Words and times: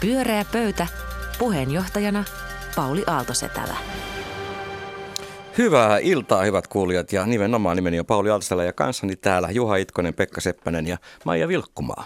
Pyöreä 0.00 0.44
pöytä. 0.52 0.86
Puheenjohtajana 1.38 2.24
Pauli 2.76 3.04
Aaltosetälä. 3.06 3.76
Hyvää 5.58 5.98
iltaa, 5.98 6.42
hyvät 6.42 6.68
kuulijat, 6.68 7.12
ja 7.12 7.26
nimenomaan 7.26 7.76
nimeni 7.76 8.00
on 8.00 8.06
Pauli 8.06 8.30
Aaltosetälä 8.30 8.64
ja 8.64 8.72
kanssani 8.72 9.16
täällä 9.16 9.50
Juha 9.50 9.76
Itkonen, 9.76 10.14
Pekka 10.14 10.40
Seppänen 10.40 10.86
ja 10.86 10.98
Maija 11.24 11.48
Vilkkumaa. 11.48 12.04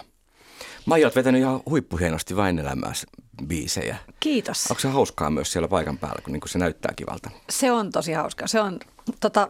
Maija, 0.85 1.05
olet 1.05 1.15
vetänyt 1.15 1.41
ihan 1.41 1.61
huippuhienosti 1.69 2.35
vain 2.35 2.59
elämässä 2.59 3.07
biisejä. 3.47 3.97
Kiitos. 4.19 4.67
Onko 4.69 4.79
se 4.79 4.87
hauskaa 4.87 5.29
myös 5.29 5.51
siellä 5.51 5.67
paikan 5.67 5.97
päällä, 5.97 6.21
kun 6.23 6.33
niin 6.33 6.41
se 6.45 6.59
näyttää 6.59 6.93
kivalta? 6.95 7.29
Se 7.49 7.71
on 7.71 7.91
tosi 7.91 8.13
hauskaa. 8.13 8.47
Se 8.47 8.61
on, 8.61 8.79
tota, 9.19 9.47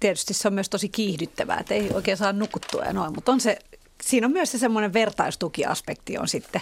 tietysti 0.00 0.34
se 0.34 0.48
on 0.48 0.54
myös 0.54 0.68
tosi 0.68 0.88
kiihdyttävää, 0.88 1.58
että 1.60 1.74
ei 1.74 1.90
oikein 1.94 2.16
saa 2.16 2.32
nukuttua 2.32 2.84
ja 2.84 2.92
noin, 2.92 3.14
mutta 3.14 3.32
on 3.32 3.40
se, 3.40 3.58
siinä 4.02 4.26
on 4.26 4.32
myös 4.32 4.52
se 4.52 4.58
semmoinen 4.58 4.92
vertaistukiaspekti 4.92 6.18
on 6.18 6.28
sitten, 6.28 6.60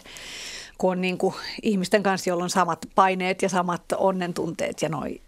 kun 0.79 0.91
on 0.93 1.01
niin 1.01 1.19
kuin 1.19 1.35
ihmisten 1.63 2.03
kanssa, 2.03 2.31
joilla 2.31 2.45
on 2.45 2.51
samat 2.51 2.87
paineet 2.95 3.43
ja 3.43 3.49
samat 3.49 3.83
onnentunteet 3.97 4.83
ja 4.83 4.89
noin, 4.89 5.21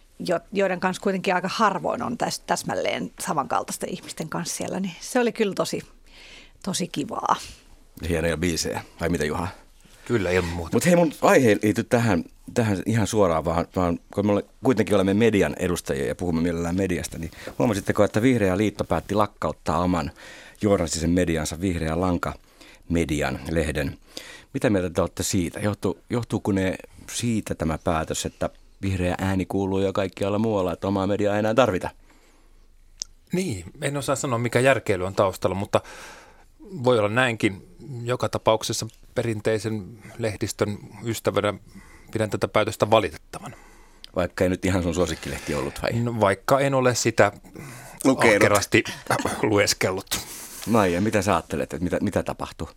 joiden 0.53 0.81
kanssa 0.81 1.03
kuitenkin 1.03 1.35
aika 1.35 1.49
harvoin 1.53 2.03
on 2.03 2.19
täs, 2.19 2.41
täsmälleen 2.41 3.11
samankaltaisten 3.21 3.91
ihmisten 3.91 4.29
kanssa 4.29 4.57
siellä, 4.57 4.81
niin 4.81 4.95
se 5.01 5.21
oli 5.21 5.33
kyllä 5.33 5.55
tosi, 5.55 5.83
tosi 6.65 6.89
kivaa. 6.89 7.37
Hienoja 8.09 8.37
biisejä, 8.37 8.81
vai 9.01 9.09
mitä 9.09 9.25
Juha? 9.25 9.49
Kyllä, 10.05 10.31
ilman 10.31 10.51
muuta. 10.51 10.71
Mutta 10.73 10.89
hei, 10.89 10.97
mun 10.97 11.13
aihe 11.23 11.49
ei 11.49 11.59
liity 11.63 11.85
tähän, 11.85 12.25
tähän 12.55 12.83
ihan 12.87 13.07
suoraan, 13.07 13.45
vaan, 13.45 13.67
vaan 13.77 13.99
kun 14.15 14.27
me 14.27 14.43
kuitenkin 14.65 14.95
olemme 14.95 15.15
median 15.15 15.57
edustajia 15.59 16.07
ja 16.07 16.15
puhumme 16.15 16.43
mielellään 16.43 16.77
mediasta, 16.77 17.19
niin 17.19 17.31
huomasitteko, 17.59 18.05
että 18.05 18.23
Vihreä 18.23 18.57
liitto 18.57 18.85
päätti 18.85 19.15
lakkauttaa 19.15 19.79
oman 19.79 20.11
journalistisen 20.63 21.11
mediansa 21.11 21.61
Vihreä 21.61 22.01
Lanka 22.01 22.35
median 22.89 23.41
lehden. 23.51 23.99
Mitä 24.57 24.71
mieltä 24.71 24.91
te 24.91 25.01
olette 25.01 25.23
siitä? 25.23 25.61
Johtu, 25.61 25.99
johtuuko 26.11 26.53
ne 26.53 26.77
siitä 27.11 27.55
tämä 27.55 27.79
päätös, 27.79 28.27
että 28.27 28.51
vihreä 28.83 29.15
ääni 29.19 29.47
kuuluu 29.47 29.81
jo 29.81 29.93
kaikkialla 29.93 30.39
muualla, 30.39 30.73
että 30.73 30.89
omaa 30.89 31.07
mediaa 31.07 31.35
ei 31.35 31.39
enää 31.39 31.55
tarvita? 31.55 31.91
Niin, 33.33 33.65
en 33.83 33.97
osaa 33.97 34.17
sanoa 34.17 34.39
mikä 34.39 34.61
järkeily 34.61 35.05
on 35.05 35.15
taustalla, 35.15 35.57
mutta 35.57 35.81
voi 36.61 36.99
olla 36.99 37.09
näinkin. 37.09 37.77
Joka 38.03 38.29
tapauksessa 38.29 38.87
perinteisen 39.15 39.99
lehdistön 40.19 40.79
ystävänä 41.05 41.55
pidän 42.13 42.31
tätä 42.31 42.49
päätöstä 42.49 42.91
valitettavan. 42.91 43.55
Vaikka 44.17 44.45
ei 44.45 44.51
nyt 44.51 44.65
ihan 44.65 44.83
sun 44.83 44.95
suosikkilehti 44.95 45.55
ollut 45.55 45.83
vai? 45.83 45.93
No, 45.93 46.21
vaikka 46.21 46.61
en 46.61 46.75
ole 46.75 46.95
sitä 46.95 47.33
ahkerasti 48.07 48.85
lueskellut. 49.43 50.07
Maija, 50.67 51.01
mitä 51.01 51.23
sä 51.23 51.35
ajattelet, 51.35 51.75
että 51.75 51.85
mitä, 51.85 51.99
mitä 52.01 52.23
tapahtuu? 52.23 52.69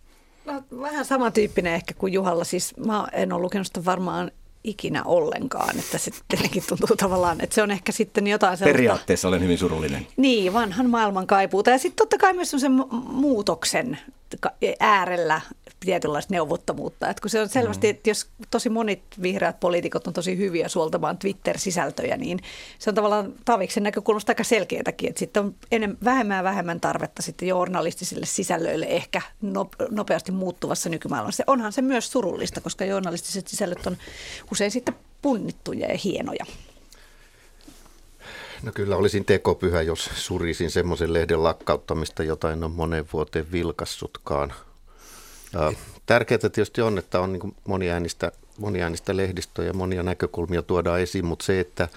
Vähän 0.80 1.04
samantyyppinen 1.04 1.74
ehkä 1.74 1.94
kuin 1.94 2.12
Juhalla. 2.12 2.44
Siis 2.44 2.76
mä 2.76 3.08
en 3.12 3.32
ole 3.32 3.42
lukenut 3.42 3.66
sitä 3.66 3.84
varmaan 3.84 4.30
ikinä 4.64 5.02
ollenkaan, 5.04 5.78
että 5.78 5.98
se 5.98 6.10
tietenkin 6.28 6.62
tuntuu 6.68 6.96
tavallaan, 6.96 7.40
että 7.40 7.54
se 7.54 7.62
on 7.62 7.70
ehkä 7.70 7.92
sitten 7.92 8.26
jotain 8.26 8.56
sellaista... 8.56 8.76
Periaatteessa 8.76 9.28
olen 9.28 9.42
hyvin 9.42 9.58
surullinen. 9.58 10.06
Niin, 10.16 10.52
vanhan 10.52 10.90
maailman 10.90 11.26
kaipuuta 11.26 11.70
ja 11.70 11.78
sitten 11.78 11.96
totta 11.96 12.18
kai 12.18 12.32
myös 12.32 12.50
sen 12.50 12.72
muutoksen 13.12 13.98
äärellä 14.80 15.40
tietynlaista 15.80 16.34
neuvottomuutta. 16.34 17.08
Että 17.08 17.20
kun 17.20 17.30
se 17.30 17.40
on 17.40 17.48
selvästi, 17.48 17.86
mm. 17.86 17.90
että 17.90 18.10
jos 18.10 18.26
tosi 18.50 18.68
monet 18.68 19.02
vihreät 19.22 19.60
poliitikot 19.60 20.06
on 20.06 20.12
tosi 20.12 20.38
hyviä 20.38 20.68
suoltamaan 20.68 21.18
Twitter-sisältöjä, 21.18 22.16
niin 22.16 22.40
se 22.78 22.90
on 22.90 22.94
tavallaan 22.94 23.32
Taviksen 23.44 23.82
näkökulmasta 23.82 24.30
aika 24.30 24.44
selkeätäkin, 24.44 25.08
että 25.08 25.18
sitten 25.18 25.42
on 25.42 25.54
enem, 25.72 25.96
vähemmän 26.04 26.36
ja 26.36 26.44
vähemmän 26.44 26.80
tarvetta 26.80 27.22
sitten 27.22 27.48
journalistisille 27.48 28.26
sisällöille 28.26 28.86
ehkä 28.86 29.22
nopeasti 29.90 30.32
muuttuvassa 30.32 30.88
nykymaailmassa. 30.88 31.44
Onhan 31.46 31.72
se 31.72 31.82
myös 31.82 32.12
surullista, 32.12 32.60
koska 32.60 32.84
journalistiset 32.84 33.48
sisällöt 33.48 33.86
on 33.86 33.96
usein 34.52 34.70
sitten 34.70 34.94
punnittuja 35.22 35.86
ja 35.86 35.98
hienoja. 36.04 36.44
No 38.62 38.72
kyllä 38.74 38.96
olisin 38.96 39.24
tekopyhä, 39.24 39.82
jos 39.82 40.10
surisin 40.14 40.70
semmoisen 40.70 41.12
lehden 41.12 41.42
lakkauttamista, 41.42 42.22
jota 42.22 42.52
en 42.52 42.64
ole 42.64 42.72
moneen 42.72 43.06
vuoteen 43.12 43.52
vilkassutkaan. 43.52 44.52
Tärkeää 46.06 46.38
tietysti 46.38 46.80
on, 46.80 46.98
että 46.98 47.20
on 47.20 47.32
niin 47.32 47.56
moniäänistä, 47.68 48.32
moniäänistä 48.58 49.16
lehdistöä 49.16 49.64
ja 49.64 49.72
monia 49.72 50.02
näkökulmia 50.02 50.62
tuodaan 50.62 51.00
esiin, 51.00 51.24
mutta 51.24 51.44
se, 51.44 51.60
että 51.60 51.88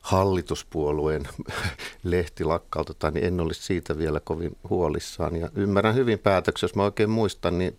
hallituspuolueen 0.00 1.28
lehti 2.02 2.44
lakkautetaan, 2.44 3.14
niin 3.14 3.26
en 3.26 3.40
olisi 3.40 3.62
siitä 3.62 3.98
vielä 3.98 4.20
kovin 4.20 4.56
huolissaan. 4.70 5.36
Ja 5.36 5.48
ymmärrän 5.54 5.94
hyvin 5.94 6.18
päätöksen, 6.18 6.66
jos 6.66 6.74
mä 6.74 6.84
oikein 6.84 7.10
muistan, 7.10 7.58
niin 7.58 7.76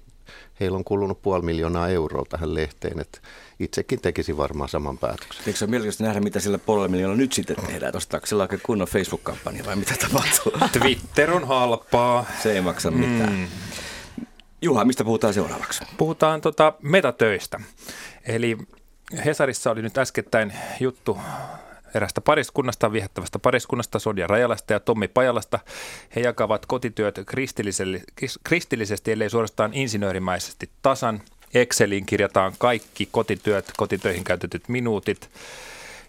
heillä 0.59 0.78
on 0.78 0.84
kulunut 0.84 1.22
puoli 1.22 1.44
miljoonaa 1.44 1.90
euroa 1.90 2.25
tähän 2.30 2.56
lehteen, 2.56 3.00
että 3.00 3.19
itsekin 3.59 4.02
tekisi 4.02 4.38
varmaan 4.38 4.69
saman 4.69 4.97
päätöksen. 4.97 5.44
Eikö 5.47 5.59
se 5.59 5.66
ole 5.66 5.69
mielenkiintoista 5.69 6.03
nähdä, 6.03 6.19
mitä 6.19 6.40
sillä 6.40 6.58
puolella 6.58 6.88
miljoonaa 6.88 7.18
nyt 7.18 7.34
sitten 7.34 7.56
tehdään? 7.56 7.96
Ostaako 7.96 8.25
sillä 8.25 8.44
oikein 8.44 8.62
kunnon 8.66 8.88
Facebook-kampanja 8.88 9.66
vai 9.66 9.75
mitä 9.75 9.94
tapahtuu? 10.02 10.52
Twitter 10.80 11.31
on 11.31 11.47
halpaa. 11.47 12.25
Se 12.44 12.52
ei 12.52 12.62
maksa 12.62 12.92
mitään. 12.92 13.34
Mm. 13.34 13.47
Juha, 14.62 14.86
mistä 14.86 15.03
puhutaan 15.03 15.34
seuraavaksi? 15.34 15.84
Puhutaan 15.97 16.42
tota 16.42 16.74
metatöistä. 16.81 17.59
Eli 18.25 18.58
Hesarissa 19.25 19.72
oli 19.72 19.81
nyt 19.81 19.98
äskettäin 19.98 20.53
juttu 20.80 21.18
erästä 21.96 22.22
pariskunnasta, 22.22 22.91
viehättävästä 22.91 23.40
pariskunnasta, 23.40 24.00
Sonja 24.00 24.28
Rajalasta 24.28 24.74
ja 24.74 24.79
Tommi 24.79 25.07
Pajalasta. 25.07 25.59
He 26.16 26.22
jakavat 26.22 26.66
kotityöt 26.66 27.19
kristillisesti, 28.44 29.12
ellei 29.12 29.29
suorastaan 29.29 29.74
insinöörimäisesti 29.74 30.69
tasan. 30.81 31.22
Exceliin 31.53 32.06
kirjataan 32.06 32.53
kaikki 32.57 33.09
kotityöt, 33.12 33.72
kotitöihin 33.78 34.24
käytetyt 34.24 34.69
minuutit. 34.69 35.30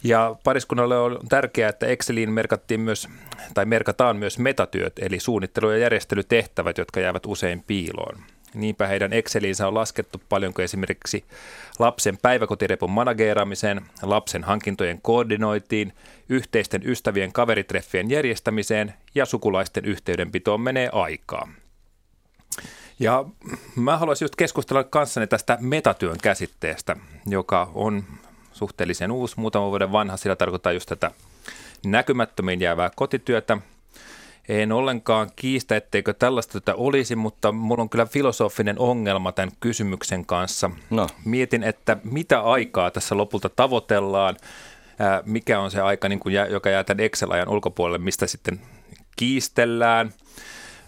Ja 0.04 0.36
pariskunnalle 0.44 0.98
on 0.98 1.18
tärkeää, 1.28 1.68
että 1.68 1.86
Exceliin 1.86 2.32
merkattiin 2.32 2.80
myös, 2.80 3.08
tai 3.54 3.64
merkataan 3.64 4.16
myös 4.16 4.38
metatyöt, 4.38 4.92
eli 4.98 5.20
suunnittelu- 5.20 5.70
ja 5.70 5.78
järjestelytehtävät, 5.78 6.78
jotka 6.78 7.00
jäävät 7.00 7.26
usein 7.26 7.64
piiloon. 7.66 8.18
Niinpä 8.54 8.86
heidän 8.86 9.12
Exceliinsä 9.12 9.68
on 9.68 9.74
laskettu 9.74 10.22
paljonko 10.28 10.62
esimerkiksi 10.62 11.24
lapsen 11.78 12.18
päiväkotirepun 12.22 12.90
manageeraamiseen, 12.90 13.80
lapsen 14.02 14.44
hankintojen 14.44 15.02
koordinoitiin, 15.02 15.92
yhteisten 16.28 16.82
ystävien 16.84 17.32
kaveritreffien 17.32 18.10
järjestämiseen 18.10 18.94
ja 19.14 19.26
sukulaisten 19.26 19.84
yhteydenpitoon 19.84 20.60
menee 20.60 20.88
aikaa. 20.92 21.48
Ja 23.00 23.24
mä 23.76 23.96
haluaisin 23.96 24.24
just 24.24 24.36
keskustella 24.36 24.84
kanssani 24.84 25.26
tästä 25.26 25.58
metatyön 25.60 26.18
käsitteestä, 26.22 26.96
joka 27.26 27.70
on 27.74 28.04
suhteellisen 28.52 29.10
uusi, 29.12 29.34
muutaman 29.40 29.70
vuoden 29.70 29.92
vanha. 29.92 30.16
Sillä 30.16 30.36
tarkoittaa 30.36 30.72
just 30.72 30.88
tätä 30.88 31.10
näkymättömiin 31.86 32.60
jäävää 32.60 32.90
kotityötä– 32.96 33.58
en 34.48 34.72
ollenkaan 34.72 35.30
kiistä, 35.36 35.76
etteikö 35.76 36.12
tällaista 36.12 36.52
työtä 36.52 36.74
olisi, 36.74 37.16
mutta 37.16 37.52
mulla 37.52 37.82
on 37.82 37.88
kyllä 37.88 38.06
filosofinen 38.06 38.78
ongelma 38.78 39.32
tämän 39.32 39.52
kysymyksen 39.60 40.26
kanssa. 40.26 40.70
No. 40.90 41.06
Mietin, 41.24 41.62
että 41.62 41.96
mitä 42.04 42.40
aikaa 42.40 42.90
tässä 42.90 43.16
lopulta 43.16 43.48
tavoitellaan, 43.48 44.36
mikä 45.24 45.60
on 45.60 45.70
se 45.70 45.80
aika, 45.80 46.08
niin 46.08 46.20
kuin, 46.20 46.34
joka 46.50 46.70
jää 46.70 46.84
tämän 46.84 47.04
Excel-ajan 47.04 47.48
ulkopuolelle, 47.48 47.98
mistä 47.98 48.26
sitten 48.26 48.60
kiistellään. 49.16 50.12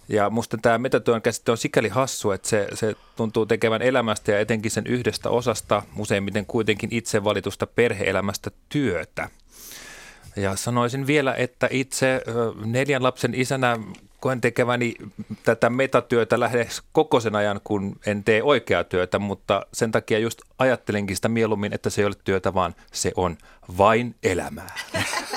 Ja 0.08 0.30
musta 0.30 0.58
tämä 0.62 0.78
metatyön 0.78 1.22
käsite 1.22 1.50
on 1.50 1.58
sikäli 1.58 1.88
hassu, 1.88 2.30
että 2.30 2.48
se, 2.48 2.68
se 2.74 2.94
tuntuu 3.16 3.46
tekevän 3.46 3.82
elämästä 3.82 4.32
ja 4.32 4.40
etenkin 4.40 4.70
sen 4.70 4.86
yhdestä 4.86 5.30
osasta, 5.30 5.82
useimmiten 5.98 6.46
kuitenkin 6.46 6.88
itse 6.92 7.24
valitusta 7.24 7.66
perheelämästä 7.66 8.50
työtä. 8.68 9.28
Ja 10.36 10.56
sanoisin 10.56 11.06
vielä, 11.06 11.34
että 11.34 11.68
itse 11.70 12.22
neljän 12.64 13.02
lapsen 13.02 13.34
isänä 13.34 13.78
koen 14.20 14.40
tekeväni 14.40 14.94
tätä 15.42 15.70
metatyötä 15.70 16.40
lähes 16.40 16.82
koko 16.92 17.20
sen 17.20 17.36
ajan, 17.36 17.60
kun 17.64 17.96
en 18.06 18.24
tee 18.24 18.42
oikeaa 18.42 18.84
työtä, 18.84 19.18
mutta 19.18 19.66
sen 19.72 19.92
takia 19.92 20.18
just 20.18 20.40
ajattelenkin 20.58 21.16
sitä 21.16 21.28
mieluummin, 21.28 21.72
että 21.72 21.90
se 21.90 22.02
ei 22.02 22.06
ole 22.06 22.14
työtä, 22.24 22.54
vaan 22.54 22.74
se 22.92 23.12
on 23.16 23.36
vain 23.78 24.14
elämää. 24.22 24.74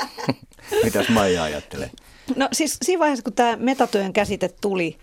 Mitäs 0.84 1.10
Maija 1.10 1.44
ajattelee? 1.44 1.92
No 2.36 2.50
siis 2.52 2.78
siinä 2.82 3.00
vaiheessa, 3.00 3.24
kun 3.24 3.34
tämä 3.34 3.56
metatyön 3.56 4.14
käsite 4.14 4.50
tuli 4.62 4.98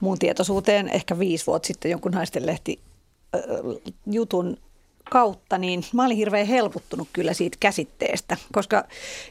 mun 0.00 0.18
tietoisuuteen 0.18 0.88
ehkä 0.88 1.18
viisi 1.18 1.46
vuotta 1.46 1.66
sitten 1.66 1.90
jonkun 1.90 2.12
naistenlehti 2.12 2.80
jutun 4.06 4.56
kautta, 5.10 5.58
niin 5.58 5.84
mä 5.92 6.04
olin 6.04 6.16
hirveän 6.16 6.46
helpottunut 6.46 7.08
kyllä 7.12 7.32
siitä 7.32 7.56
käsitteestä, 7.60 8.36
koska 8.52 8.84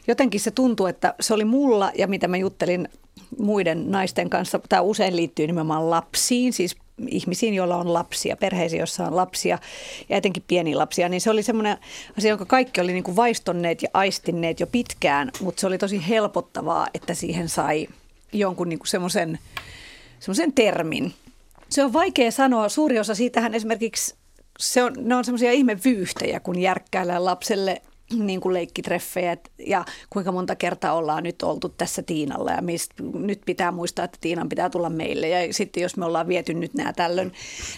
jotenkin 0.06 0.40
se 0.40 0.50
tuntuu, 0.50 0.86
että 0.86 1.14
se 1.20 1.34
oli 1.34 1.44
mulla 1.44 1.92
ja 1.98 2.06
mitä 2.06 2.28
mä 2.28 2.36
juttelin 2.36 2.88
muiden 3.38 3.90
naisten 3.90 4.30
kanssa, 4.30 4.60
tämä 4.68 4.82
usein 4.82 5.16
liittyy 5.16 5.46
nimenomaan 5.46 5.90
lapsiin, 5.90 6.52
siis 6.52 6.76
ihmisiin, 7.08 7.54
joilla 7.54 7.76
on 7.76 7.92
lapsia, 7.92 8.36
perheisiin, 8.36 8.78
joissa 8.78 9.06
on 9.06 9.16
lapsia 9.16 9.58
ja 10.08 10.16
etenkin 10.16 10.44
pieniä 10.48 10.78
lapsia, 10.78 11.08
niin 11.08 11.20
se 11.20 11.30
oli 11.30 11.42
semmoinen 11.42 11.78
asia, 12.18 12.30
jonka 12.30 12.44
kaikki 12.44 12.80
oli 12.80 12.92
niin 12.92 13.04
kuin 13.04 13.16
vaistonneet 13.16 13.82
ja 13.82 13.88
aistinneet 13.94 14.60
jo 14.60 14.66
pitkään, 14.66 15.30
mutta 15.40 15.60
se 15.60 15.66
oli 15.66 15.78
tosi 15.78 16.08
helpottavaa, 16.08 16.86
että 16.94 17.14
siihen 17.14 17.48
sai 17.48 17.88
jonkun 18.32 18.68
niin 18.68 18.78
semmoisen, 18.84 19.38
semmoisen 20.20 20.52
termin. 20.52 21.14
Se 21.68 21.84
on 21.84 21.92
vaikea 21.92 22.30
sanoa. 22.30 22.68
Suuri 22.68 22.98
osa 22.98 23.14
siitähän 23.14 23.54
esimerkiksi 23.54 24.14
se 24.58 24.82
on, 24.82 24.92
ne 24.98 25.14
on 25.14 25.24
semmoisia 25.24 25.52
ihmevyyhtejä, 25.52 26.40
kun 26.40 26.58
järkkäillään 26.58 27.24
lapselle 27.24 27.82
niin 28.26 28.40
kuin 28.40 28.54
leikkitreffejä 28.54 29.36
ja 29.66 29.84
kuinka 30.10 30.32
monta 30.32 30.56
kertaa 30.56 30.92
ollaan 30.92 31.22
nyt 31.22 31.42
oltu 31.42 31.68
tässä 31.68 32.02
Tiinalla 32.02 32.50
ja 32.50 32.62
mist, 32.62 32.90
nyt 33.14 33.40
pitää 33.46 33.72
muistaa, 33.72 34.04
että 34.04 34.18
Tiinan 34.20 34.48
pitää 34.48 34.70
tulla 34.70 34.90
meille 34.90 35.28
ja 35.28 35.54
sitten 35.54 35.82
jos 35.82 35.96
me 35.96 36.04
ollaan 36.04 36.28
viety 36.28 36.54
nyt 36.54 36.74
nämä 36.74 36.92
tällöin 36.92 37.32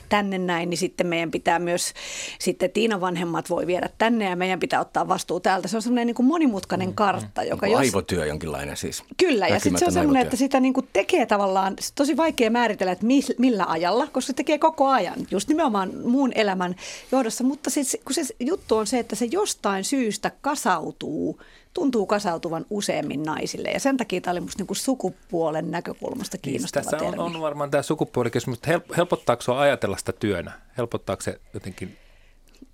tänne 0.08 0.38
näin, 0.38 0.70
niin 0.70 0.78
sitten 0.78 1.06
meidän 1.06 1.31
pitää 1.31 1.58
myös, 1.58 1.93
sitten 2.38 2.70
Tiinan 2.70 3.00
vanhemmat 3.00 3.50
voi 3.50 3.67
viedä 3.67 3.88
tänne 3.99 4.25
ja 4.25 4.37
meidän 4.37 4.61
pitää 4.61 4.81
ottaa 4.81 5.08
vastuu 5.08 5.40
täältä. 5.40 5.69
Se 5.69 5.76
on 5.76 5.82
semmoinen 5.82 6.06
niin 6.06 6.14
kuin 6.14 6.26
monimutkainen 6.26 6.94
kartta, 6.94 7.43
joka 7.43 7.67
jos... 7.67 7.79
Aivotyö 7.79 8.26
jonkinlainen 8.26 8.76
siis. 8.76 9.05
Kyllä 9.17 9.49
ja 9.49 9.61
sitten 9.61 9.79
se 9.79 9.87
on 9.87 9.93
semmoinen, 9.93 10.22
että 10.22 10.37
sitä 10.37 10.61
niin 10.61 10.75
kuin 10.75 10.88
tekee 10.93 11.26
tavallaan, 11.26 11.76
tosi 11.94 12.17
vaikea 12.17 12.50
määritellä, 12.50 12.93
että 12.93 13.06
millä 13.38 13.64
ajalla, 13.69 14.06
koska 14.06 14.26
se 14.26 14.32
tekee 14.32 14.58
koko 14.58 14.88
ajan, 14.88 15.26
just 15.31 15.49
nimenomaan 15.49 15.93
muun 16.05 16.32
elämän 16.34 16.76
johdossa, 17.12 17.44
mutta 17.44 17.70
siis, 17.70 17.99
kun 18.05 18.14
se 18.14 18.22
juttu 18.40 18.76
on 18.76 18.87
se, 18.87 18.99
että 18.99 19.17
se 19.17 19.29
jostain 19.31 19.84
syystä 19.84 20.16
syystä 20.17 20.33
kasautuu, 20.41 21.41
tuntuu 21.73 22.07
kasautuvan 22.07 22.67
useammin 22.71 23.23
naisille. 23.23 23.69
Ja 23.71 23.81
sen 23.81 23.97
takia 23.97 24.21
tämä 24.21 24.33
oli 24.33 24.41
minusta 24.41 24.65
niin 24.65 24.77
sukupuolen 24.77 25.71
näkökulmasta 25.71 26.37
niin, 26.37 26.43
kiinnostava 26.43 26.81
niin, 26.81 26.91
Tässä 26.91 27.05
termi. 27.05 27.23
on, 27.23 27.37
on 27.37 27.41
varmaan 27.43 27.71
tämä 27.71 27.83
sukupuolikysymys, 27.83 28.59
mutta 28.59 28.95
helpottaako 28.97 29.43
sinua 29.43 29.61
ajatella 29.61 29.97
sitä 29.97 30.13
työnä? 30.13 30.53
Helpottaako 30.79 31.23
se 31.23 31.41
jotenkin 31.55 31.99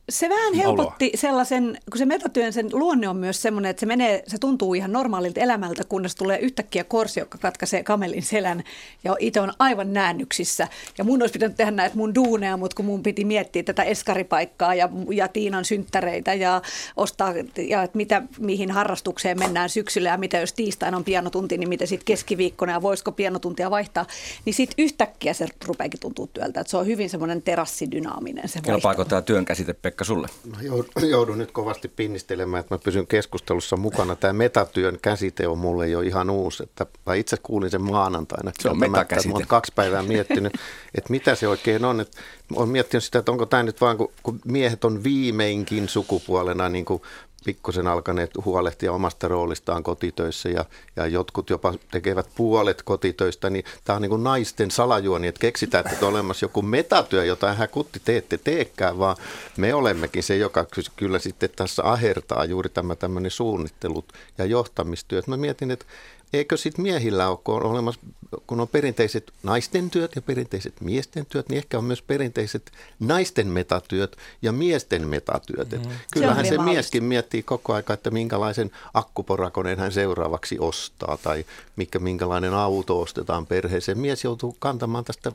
se 0.08 0.28
vähän 0.28 0.54
helpotti 0.54 1.04
oloa. 1.04 1.16
sellaisen, 1.20 1.78
kun 1.90 1.98
se 1.98 2.04
metatyön 2.04 2.52
sen 2.52 2.68
luonne 2.72 3.08
on 3.08 3.16
myös 3.16 3.42
semmoinen, 3.42 3.70
että 3.70 3.80
se, 3.80 3.86
menee, 3.86 4.22
se 4.26 4.38
tuntuu 4.38 4.74
ihan 4.74 4.92
normaalilta 4.92 5.40
elämältä, 5.40 5.84
kunnes 5.84 6.14
tulee 6.14 6.38
yhtäkkiä 6.38 6.84
korsi, 6.84 7.20
joka 7.20 7.38
katkaisee 7.38 7.82
kamelin 7.82 8.22
selän 8.22 8.64
ja 9.04 9.16
itse 9.18 9.40
on 9.40 9.52
aivan 9.58 9.92
näännyksissä. 9.92 10.68
Ja 10.98 11.04
mun 11.04 11.22
olisi 11.22 11.32
pitänyt 11.32 11.56
tehdä 11.56 11.70
näitä 11.70 11.96
mun 11.96 12.14
duuneja, 12.14 12.56
mutta 12.56 12.74
kun 12.74 12.84
mun 12.84 13.02
piti 13.02 13.24
miettiä 13.24 13.62
tätä 13.62 13.82
eskaripaikkaa 13.82 14.74
ja, 14.74 14.88
ja 15.10 15.28
Tiinan 15.28 15.64
synttäreitä 15.64 16.34
ja 16.34 16.62
ostaa, 16.96 17.34
ja 17.68 17.82
että 17.82 17.96
mitä, 17.96 18.22
mihin 18.38 18.70
harrastukseen 18.70 19.38
mennään 19.38 19.68
syksyllä 19.68 20.08
ja 20.08 20.16
mitä 20.16 20.38
jos 20.38 20.52
tiistaina 20.52 20.96
on 20.96 21.04
pianotunti, 21.04 21.58
niin 21.58 21.68
mitä 21.68 21.86
sitten 21.86 22.04
keskiviikkona 22.04 22.72
ja 22.72 22.82
voisiko 22.82 23.12
pianotuntia 23.12 23.70
vaihtaa, 23.70 24.06
niin 24.44 24.54
sitten 24.54 24.84
yhtäkkiä 24.84 25.34
se 25.34 25.46
rupeakin 25.66 26.00
tuntua 26.00 26.26
työltä, 26.26 26.60
että 26.60 26.70
se 26.70 26.76
on 26.76 26.86
hyvin 26.86 27.10
semmoinen 27.10 27.42
terassidynaaminen 27.42 28.48
se 28.48 28.60
Kelpaako 28.60 29.04
tämä 29.04 29.22
työn 29.22 29.44
käsite, 29.44 29.74
Pekka, 29.92 30.04
sulle? 30.04 30.28
No, 30.44 30.84
joudun 31.10 31.38
nyt 31.38 31.50
kovasti 31.50 31.88
pinnistelemään, 31.88 32.60
että 32.60 32.74
mä 32.74 32.78
pysyn 32.78 33.06
keskustelussa 33.06 33.76
mukana. 33.76 34.16
Tämä 34.16 34.32
metatyön 34.32 34.98
käsite 35.02 35.48
on 35.48 35.58
mulle 35.58 35.88
jo 35.88 36.00
ihan 36.00 36.30
uusi. 36.30 36.62
Että 36.62 36.86
mä 37.06 37.14
itse 37.14 37.36
kuulin 37.42 37.70
sen 37.70 37.82
maanantaina. 37.82 38.52
Se 38.60 38.68
on 38.68 38.78
metakäsite. 38.78 39.38
Mä 39.38 39.46
kaksi 39.46 39.72
päivää 39.74 40.02
miettinyt, 40.02 40.52
että 40.94 41.10
mitä 41.10 41.34
se 41.34 41.48
oikein 41.48 41.84
on. 41.84 42.00
Että 42.00 42.18
olen 42.54 42.68
miettinyt 42.68 43.04
sitä, 43.04 43.18
että 43.18 43.32
onko 43.32 43.46
tämä 43.46 43.62
nyt 43.62 43.80
vaan, 43.80 43.96
kun, 43.96 44.12
kun 44.22 44.40
miehet 44.44 44.84
on 44.84 45.04
viimeinkin 45.04 45.88
sukupuolena 45.88 46.68
niin 46.68 46.84
kuin 46.84 47.02
pikkusen 47.44 47.86
alkaneet 47.86 48.30
huolehtia 48.44 48.92
omasta 48.92 49.28
roolistaan 49.28 49.82
kotitöissä 49.82 50.48
ja, 50.48 50.64
ja 50.96 51.06
jotkut 51.06 51.50
jopa 51.50 51.74
tekevät 51.90 52.28
puolet 52.34 52.82
kotitöistä, 52.82 53.50
niin 53.50 53.64
tämä 53.84 53.96
on 53.96 54.02
niin 54.02 54.10
kuin 54.10 54.24
naisten 54.24 54.70
salajuoni, 54.70 55.26
että 55.26 55.38
keksitään, 55.38 55.84
että 55.92 56.06
on 56.06 56.12
olemassa 56.12 56.44
joku 56.44 56.62
metatyö, 56.62 57.24
jota 57.24 57.54
hän 57.54 57.68
kutti 57.68 58.00
te 58.04 58.16
ette 58.16 58.38
teekään, 58.38 58.98
vaan 58.98 59.16
me 59.56 59.74
olemmekin 59.74 60.22
se, 60.22 60.36
joka 60.36 60.66
kyllä 60.96 61.18
sitten 61.18 61.50
tässä 61.56 61.82
ahertaa 61.84 62.44
juuri 62.44 62.68
tämä 62.68 62.94
tämmöinen 62.94 63.30
suunnittelut 63.30 64.12
ja 64.38 64.44
johtamistyö. 64.44 65.22
Mä 65.26 65.36
mietin, 65.36 65.70
että 65.70 65.84
eikö 66.32 66.56
sitten 66.56 66.82
miehillä 66.82 67.28
ole, 67.28 67.38
kun 67.44 67.54
on, 67.54 67.62
olemassa, 67.62 68.00
kun 68.46 68.60
on 68.60 68.68
perinteiset 68.68 69.32
naisten 69.42 69.90
työt 69.90 70.12
ja 70.16 70.22
perinteiset 70.22 70.80
miesten 70.80 71.26
työt, 71.26 71.48
niin 71.48 71.58
ehkä 71.58 71.78
on 71.78 71.84
myös 71.84 72.02
perinteiset 72.02 72.72
naisten 73.00 73.46
metatyöt 73.46 74.16
ja 74.42 74.52
miesten 74.52 75.08
metatyöt. 75.08 75.70
Mm. 75.70 75.90
Kyllähän 76.12 76.44
se, 76.44 76.48
se 76.48 76.58
mieskin 76.58 77.04
miettii 77.04 77.42
koko 77.42 77.74
aika, 77.74 77.94
että 77.94 78.10
minkälaisen 78.10 78.70
akkuporakoneen 78.94 79.78
hän 79.78 79.92
seuraavaksi 79.92 80.58
ostaa 80.58 81.18
tai 81.22 81.44
mikä, 81.76 81.98
minkälainen 81.98 82.54
auto 82.54 83.00
ostetaan 83.00 83.46
perheeseen. 83.46 83.98
Mies 83.98 84.24
joutuu 84.24 84.56
kantamaan 84.58 85.04
tästä 85.04 85.32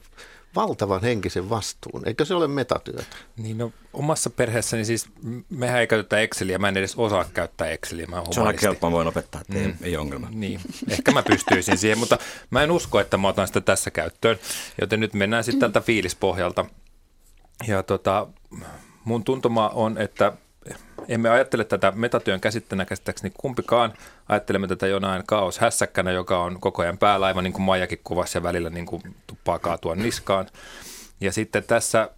valtavan 0.55 1.01
henkisen 1.01 1.49
vastuun. 1.49 2.07
Eikö 2.07 2.25
se 2.25 2.33
ole 2.33 2.47
metatyötä? 2.47 3.15
Niin 3.37 3.57
no, 3.57 3.71
omassa 3.93 4.29
perheessäni 4.29 4.85
siis, 4.85 5.05
mehän 5.49 5.79
ei 5.79 5.87
käytetä 5.87 6.19
Exceliä, 6.19 6.57
mä 6.57 6.69
en 6.69 6.77
edes 6.77 6.95
osaa 6.95 7.25
käyttää 7.33 7.69
Exceliä. 7.69 8.07
Mä 8.07 8.23
se 8.31 8.41
on 8.41 8.47
aika 8.47 8.59
helppoa, 8.61 8.91
voin 8.91 9.07
opettaa, 9.07 9.41
että 9.41 9.53
mm. 9.53 9.73
ei 9.81 9.97
ongelma. 9.97 10.27
Niin, 10.31 10.59
ehkä 10.89 11.11
mä 11.11 11.23
pystyisin 11.23 11.77
siihen, 11.77 11.97
mutta 11.97 12.17
mä 12.49 12.63
en 12.63 12.71
usko, 12.71 12.99
että 12.99 13.17
mä 13.17 13.27
otan 13.27 13.47
sitä 13.47 13.61
tässä 13.61 13.91
käyttöön. 13.91 14.39
Joten 14.81 14.99
nyt 14.99 15.13
mennään 15.13 15.43
sitten 15.43 15.59
tältä 15.59 15.81
fiilispohjalta. 15.81 16.65
Ja 17.67 17.83
tota, 17.83 18.27
mun 19.03 19.23
tuntuma 19.23 19.69
on, 19.69 19.97
että 19.97 20.33
emme 21.07 21.29
ajattele 21.29 21.63
tätä 21.63 21.91
metatyön 21.95 22.41
käsitteenä 22.41 22.85
käsittääkseni 22.85 23.33
kumpikaan. 23.37 23.93
Ajattelemme 24.29 24.67
tätä 24.67 24.87
jonain 24.87 25.23
kaos 25.25 25.59
hässäkkänä, 25.59 26.11
joka 26.11 26.39
on 26.43 26.59
koko 26.59 26.81
ajan 26.81 26.97
päällä, 26.97 27.25
aivan 27.25 27.43
niin 27.43 27.53
kuin 27.53 27.63
Maijakin 27.63 27.99
kuvassa 28.03 28.37
ja 28.37 28.43
välillä 28.43 28.69
niin 28.69 28.85
kuin 28.85 29.01
tuppaa 29.27 29.59
kaatua 29.59 29.95
niskaan. 29.95 30.47
Ja 31.21 31.31
sitten 31.31 31.63
tässä, 31.63 32.09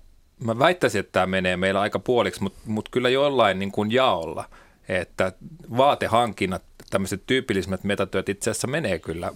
mä 0.44 0.60
väittäisin, 0.60 1.00
että 1.00 1.12
tämä 1.12 1.26
menee 1.26 1.58
meillä 1.58 1.82
aika 1.82 2.00
puoliksi, 2.00 2.44
mutta, 2.44 2.60
mutta 2.66 2.92
kyllä 2.92 3.10
jollain 3.10 3.60
niin 3.60 3.72
kuin 3.72 3.92
jaolla, 3.92 4.50
että 4.90 5.32
vaatehankinnat, 5.78 6.64
tämmöiset 6.90 7.24
tyypillisimmät 7.28 7.84
metatyöt 7.84 8.30
itse 8.30 8.52
asiassa 8.52 8.68
menee 8.68 9.00
kyllä 9.00 9.32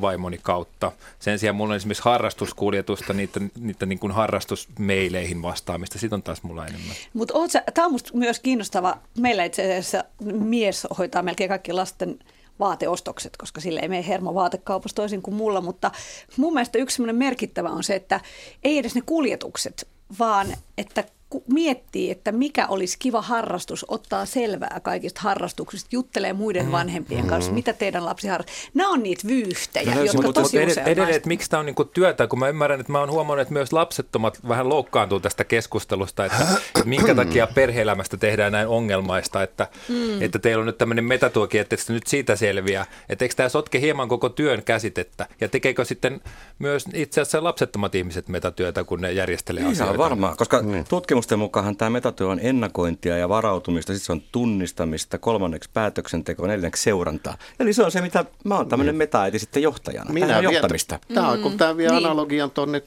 vaimoni 0.00 0.38
kautta. 0.42 0.92
Sen 1.18 1.38
sijaan 1.38 1.56
mulla 1.56 1.72
on 1.72 1.76
esimerkiksi 1.76 2.04
harrastuskuljetusta, 2.04 3.12
niitä, 3.12 3.40
niitä 3.60 3.86
niin 3.86 3.98
kuin 3.98 4.12
harrastusmeileihin 4.12 5.42
vastaamista. 5.42 5.98
Sitten 5.98 6.16
on 6.16 6.22
taas 6.22 6.42
mulla 6.42 6.66
enemmän. 6.66 6.96
Mutta 7.12 7.34
tämä 7.74 7.86
on 7.86 7.92
musta 7.92 8.10
myös 8.14 8.40
kiinnostava. 8.40 8.98
Meillä 9.18 9.44
itse 9.44 9.62
asiassa 9.62 10.04
mies 10.20 10.86
hoitaa 10.98 11.22
melkein 11.22 11.48
kaikki 11.48 11.72
lasten 11.72 12.18
vaateostokset, 12.58 13.36
koska 13.36 13.60
sille 13.60 13.80
ei 13.80 13.88
mene 13.88 14.06
hermo 14.08 14.34
vaatekaupassa 14.34 14.96
toisin 14.96 15.22
kuin 15.22 15.34
mulla, 15.34 15.60
mutta 15.60 15.90
mun 16.36 16.54
mielestä 16.54 16.78
yksi 16.78 17.02
merkittävä 17.02 17.68
on 17.68 17.84
se, 17.84 17.94
että 17.94 18.20
ei 18.64 18.78
edes 18.78 18.94
ne 18.94 19.00
kuljetukset, 19.00 19.88
vaan 20.18 20.46
että 20.78 21.04
miettii, 21.52 22.10
että 22.10 22.32
mikä 22.32 22.66
olisi 22.66 22.96
kiva 22.98 23.22
harrastus, 23.22 23.84
ottaa 23.88 24.26
selvää 24.26 24.80
kaikista 24.82 25.20
harrastuksista, 25.20 25.88
juttelee 25.92 26.32
muiden 26.32 26.66
mm. 26.66 26.72
vanhempien 26.72 27.26
kanssa, 27.26 27.50
mm. 27.50 27.54
mitä 27.54 27.72
teidän 27.72 28.04
lapsi 28.04 28.28
harrastaa. 28.28 28.54
Nämä 28.74 28.90
on 28.90 29.02
niitä 29.02 29.28
vyyhtejä, 29.28 29.94
no, 29.94 30.02
jotka 30.02 30.22
mutta, 30.22 30.40
tosi 30.40 30.58
mutta 30.58 30.72
usein 30.72 30.88
edelleen, 30.88 31.16
että 31.16 31.28
miksi 31.28 31.50
tämä 31.50 31.60
on 31.60 31.66
niinku 31.66 31.84
työtä, 31.84 32.26
kun 32.26 32.38
mä 32.38 32.48
ymmärrän, 32.48 32.80
että 32.80 32.92
mä 32.92 33.00
oon 33.00 33.10
huomannut, 33.10 33.42
että 33.42 33.54
myös 33.54 33.72
lapsettomat 33.72 34.48
vähän 34.48 34.68
loukkaantuu 34.68 35.20
tästä 35.20 35.44
keskustelusta, 35.44 36.24
että 36.24 36.46
minkä 36.84 37.14
takia 37.14 37.46
perheelämästä 37.46 38.16
tehdään 38.16 38.52
näin 38.52 38.68
ongelmaista, 38.68 39.42
että, 39.42 39.68
mm. 39.88 40.22
että 40.22 40.38
teillä 40.38 40.60
on 40.60 40.66
nyt 40.66 40.78
tämmöinen 40.78 41.04
metatuoki, 41.04 41.58
että 41.58 41.76
nyt 41.88 42.06
siitä 42.06 42.36
selviää. 42.36 42.86
Että 43.08 43.24
eikö 43.24 43.34
tämä 43.34 43.48
sotke 43.48 43.80
hieman 43.80 44.08
koko 44.08 44.28
työn 44.28 44.62
käsitettä 44.62 45.26
ja 45.40 45.48
tekeekö 45.48 45.84
sitten 45.84 46.20
myös 46.58 46.84
itse 46.94 47.20
asiassa 47.20 47.44
lapsettomat 47.44 47.94
ihmiset 47.94 48.28
metatyötä, 48.28 48.84
kun 48.84 49.00
ne 49.00 49.12
järjestelee 49.12 49.60
Ihan 49.60 49.72
asioita? 49.72 49.98
varmaan, 49.98 50.36
koska 50.36 50.62
mm. 50.62 50.84
tutkimus 50.88 51.23
tutkimusten 51.24 51.38
mukaan 51.38 51.76
tämä 51.76 51.90
metatyö 51.90 52.28
on 52.28 52.40
ennakointia 52.42 53.16
ja 53.16 53.28
varautumista, 53.28 53.92
sitten 53.92 54.06
se 54.06 54.12
on 54.12 54.22
tunnistamista, 54.32 55.18
kolmanneksi 55.18 55.70
päätöksentekoa, 55.72 56.46
neljänneksi 56.46 56.82
seurantaa. 56.82 57.38
Eli 57.60 57.72
se 57.72 57.82
on 57.82 57.90
se, 57.90 58.00
mitä 58.00 58.24
mä 58.44 58.56
oon 58.56 58.68
tämmöinen 58.68 58.94
mm. 58.94 58.98
metaäiti 58.98 59.38
sitten 59.38 59.62
johtajana. 59.62 60.12
Minä 60.12 60.26
tämä 60.26 60.38
on 60.38 60.44
johtamista. 60.44 60.98
Tämä 61.14 61.28
on, 61.28 61.40
kun 61.40 61.56
tämä 61.56 61.76
vie 61.76 61.88
niin. 61.88 61.96
analogian 61.96 62.50
tuonne 62.50 62.82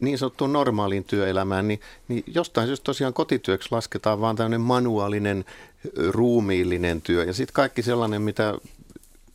niin 0.00 0.18
sanottuun 0.18 0.52
normaaliin 0.52 1.04
työelämään, 1.04 1.68
niin, 1.68 1.80
niin 2.08 2.24
jostain 2.26 2.66
syystä 2.66 2.84
tosiaan 2.84 3.14
kotityöksi 3.14 3.68
lasketaan 3.70 4.20
vaan 4.20 4.36
tämmöinen 4.36 4.60
manuaalinen 4.60 5.44
ruumiillinen 6.08 7.02
työ. 7.02 7.24
Ja 7.24 7.32
sitten 7.32 7.54
kaikki 7.54 7.82
sellainen, 7.82 8.22
mitä 8.22 8.54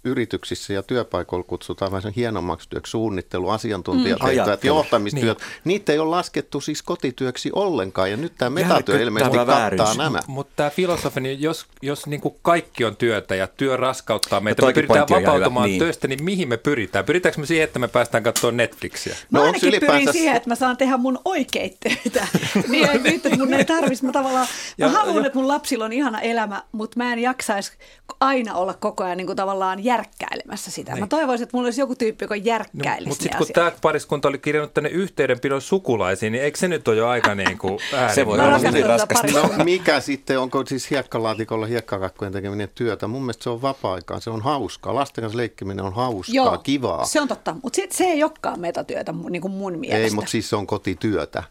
yrityksissä 0.04 0.74
ja 0.74 0.84
työpaikoilla 0.84 1.44
kutsutaan 1.44 1.92
vähän 1.92 2.02
sen 2.02 2.14
hienommaksi 2.16 2.70
työksi 2.70 2.92
suunnittelu, 2.92 3.50
asiantuntijatehtävät, 3.50 4.64
mm. 4.64 4.68
johtamistyöt. 4.68 5.38
Niin. 5.38 5.48
Niitä 5.64 5.92
ei 5.92 6.00
ole 6.00 6.10
laskettu 6.10 6.62
siis 6.62 6.82
kotityöksi 6.82 7.50
ollenkaan 7.54 8.12
ja 8.12 8.18
nyt 8.18 8.34
tämä 8.38 8.50
metatyö 8.50 9.02
ilmeisesti 9.02 9.38
kattaa 9.38 9.56
vääryys. 9.56 9.98
nämä. 9.98 10.20
Mutta 10.28 10.54
tämä 10.56 10.70
filosofi, 10.70 11.22
niin 11.22 11.42
jos, 11.42 11.66
jos 11.82 12.08
niin 12.08 12.22
kuin 12.22 12.36
kaikki 12.42 12.86
on 12.86 12.96
työtä 12.96 13.36
ja 13.36 13.48
työ 13.48 13.78
raskauttaa 13.78 14.40
meitä, 14.40 14.66
me 14.66 14.74
pyritään 14.74 15.08
vapautumaan 15.10 15.70
niin. 15.70 15.80
töistä, 15.80 16.08
niin 16.08 16.24
mihin 16.24 16.48
me 16.48 16.58
pyritään? 16.58 17.06
Pyritäänkö 17.06 17.40
me 17.40 17.46
siihen, 17.46 17.64
että 17.64 17.80
me 17.80 17.88
päästään 17.88 18.24
katsomaan 18.24 18.58
Netflixiä? 18.58 19.16
Mä 19.30 19.40
no, 19.40 19.46
ainakin 19.46 19.70
ylipäänsä... 19.70 20.00
pyrin 20.00 20.14
siihen, 20.14 20.36
että 20.36 20.50
mä 20.50 20.56
saan 20.56 20.78
tehdä 20.78 20.98
mun 20.98 21.20
oikeita 21.26 21.78
töitä. 21.84 22.28
niin, 22.68 23.04
nyt, 23.04 23.26
että 23.26 23.38
mun 23.38 23.54
ei 23.54 23.66
tarvitsisi. 23.66 24.06
Mä 24.06 24.12
tavallaan, 24.12 24.48
mä 24.78 24.86
ja, 24.86 24.90
haluan, 24.90 25.24
ja... 25.24 25.26
että 25.26 25.40
mun 25.40 25.48
lapsilla 25.48 25.86
on 25.86 25.94
ihana 25.94 26.22
elämä, 26.22 26.64
mutta 26.72 26.98
mä 26.98 27.14
en 27.14 27.20
jaksaisi 27.20 27.72
aina 28.20 28.54
olla 28.54 28.74
koko 28.74 29.04
ajan 29.04 29.18
niin 29.18 29.28
kuin 29.28 29.38
tavallaan 29.38 29.84
järkkäilemässä 29.94 30.72
sitä. 30.72 30.92
Niin. 30.92 31.00
Mä 31.04 31.08
toivoisin, 31.08 31.44
että 31.44 31.58
mulla 31.58 31.68
olisi 31.68 31.82
joku 31.82 31.96
tyyppi, 31.96 32.24
joka 32.24 32.36
järkkäilisi 32.36 33.06
no, 33.06 33.10
Mutta 33.10 33.24
sitten 33.24 33.38
kun 33.38 33.48
tämä 33.54 33.72
pariskunta 33.82 34.28
oli 34.28 34.38
kirjannut 34.38 34.74
tänne 34.74 34.90
yhteydenpidon 34.90 35.62
sukulaisiin, 35.62 36.32
niin 36.32 36.44
eikö 36.44 36.58
se 36.58 36.68
nyt 36.68 36.88
ole 36.88 36.98
jo 36.98 37.08
aika 37.08 37.36
niin 37.44 37.58
kuin 37.58 37.80
Se 38.16 38.26
voi 38.26 38.40
olla 38.40 38.58
hyvin 38.58 38.86
raskasta. 38.86 39.28
No 39.28 39.64
mikä 39.64 40.00
sitten, 40.00 40.40
onko 40.40 40.66
siis 40.66 40.90
hiekkalaatikolla 40.90 41.66
hiekkakakkojen 41.66 42.34
tekeminen 42.34 42.70
työtä? 42.76 43.08
Mun 43.08 43.22
mielestä 43.22 43.44
se 43.44 43.50
on 43.50 43.62
vapaa-aikaa, 43.62 44.20
se 44.20 44.30
on 44.30 44.42
hauskaa. 44.42 44.96
Lasten 44.96 45.22
kanssa 45.22 45.38
leikkiminen 45.38 45.86
on 45.86 45.94
hauskaa, 45.94 46.36
Joo, 46.36 46.58
kivaa. 46.58 47.06
se 47.06 47.22
on 47.22 47.28
totta. 47.28 47.56
Mutta 47.64 47.82
se 47.92 48.04
ei 48.04 48.24
olekaan 48.24 48.60
metatyötä 48.60 49.14
niin 49.30 49.42
kuin 49.42 49.52
mun 49.52 49.80
mielestä. 49.80 50.04
Ei, 50.04 50.12
mutta 50.12 50.32
siis 50.32 50.50
se 50.50 50.56
on 50.56 50.68
kotityötä 50.68 51.44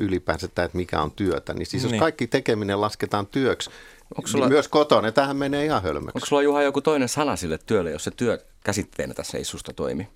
ylipäänsä 0.00 0.48
tämä, 0.48 0.66
että 0.66 0.76
mikä 0.76 1.02
on 1.02 1.10
työtä. 1.10 1.54
Niin 1.54 1.66
siis 1.66 1.82
jos 1.82 1.92
Niin. 1.92 2.00
kaikki 2.00 2.26
tekeminen 2.26 2.80
lasketaan 2.80 3.26
työksi, 3.26 3.70
Onko 4.18 4.26
sulla- 4.28 4.44
niin 4.44 4.52
myös 4.52 4.68
kotona, 4.68 5.02
niin 5.02 5.14
tähän 5.14 5.36
menee 5.36 5.64
ihan 5.64 5.82
hölmöksi. 5.82 6.12
Onko 6.18 6.26
sulla 6.26 6.42
Juha 6.42 6.62
joku 6.62 6.80
toinen 6.80 7.08
sana 7.08 7.36
sille 7.36 7.58
työlle, 7.66 7.90
jos 7.90 8.04
se 8.04 8.10
työ 8.10 8.38
käsitteenä 8.64 9.14
tässä 9.14 9.38
ei 9.38 9.44
susta 9.44 9.72
toimi? 9.72 10.08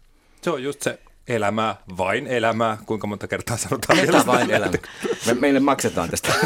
Se 0.42 0.50
on 0.50 0.62
just 0.62 0.82
se 0.82 0.98
elämää, 1.28 1.76
vain 1.98 2.26
elämää, 2.26 2.78
kuinka 2.86 3.06
monta 3.06 3.28
kertaa 3.28 3.56
sanotaan 3.56 3.98
sitä? 3.98 4.26
vain 4.26 4.50
elämä? 4.50 4.72
Me, 5.26 5.34
meille 5.34 5.60
maksetaan 5.60 6.08
tästä. 6.08 6.32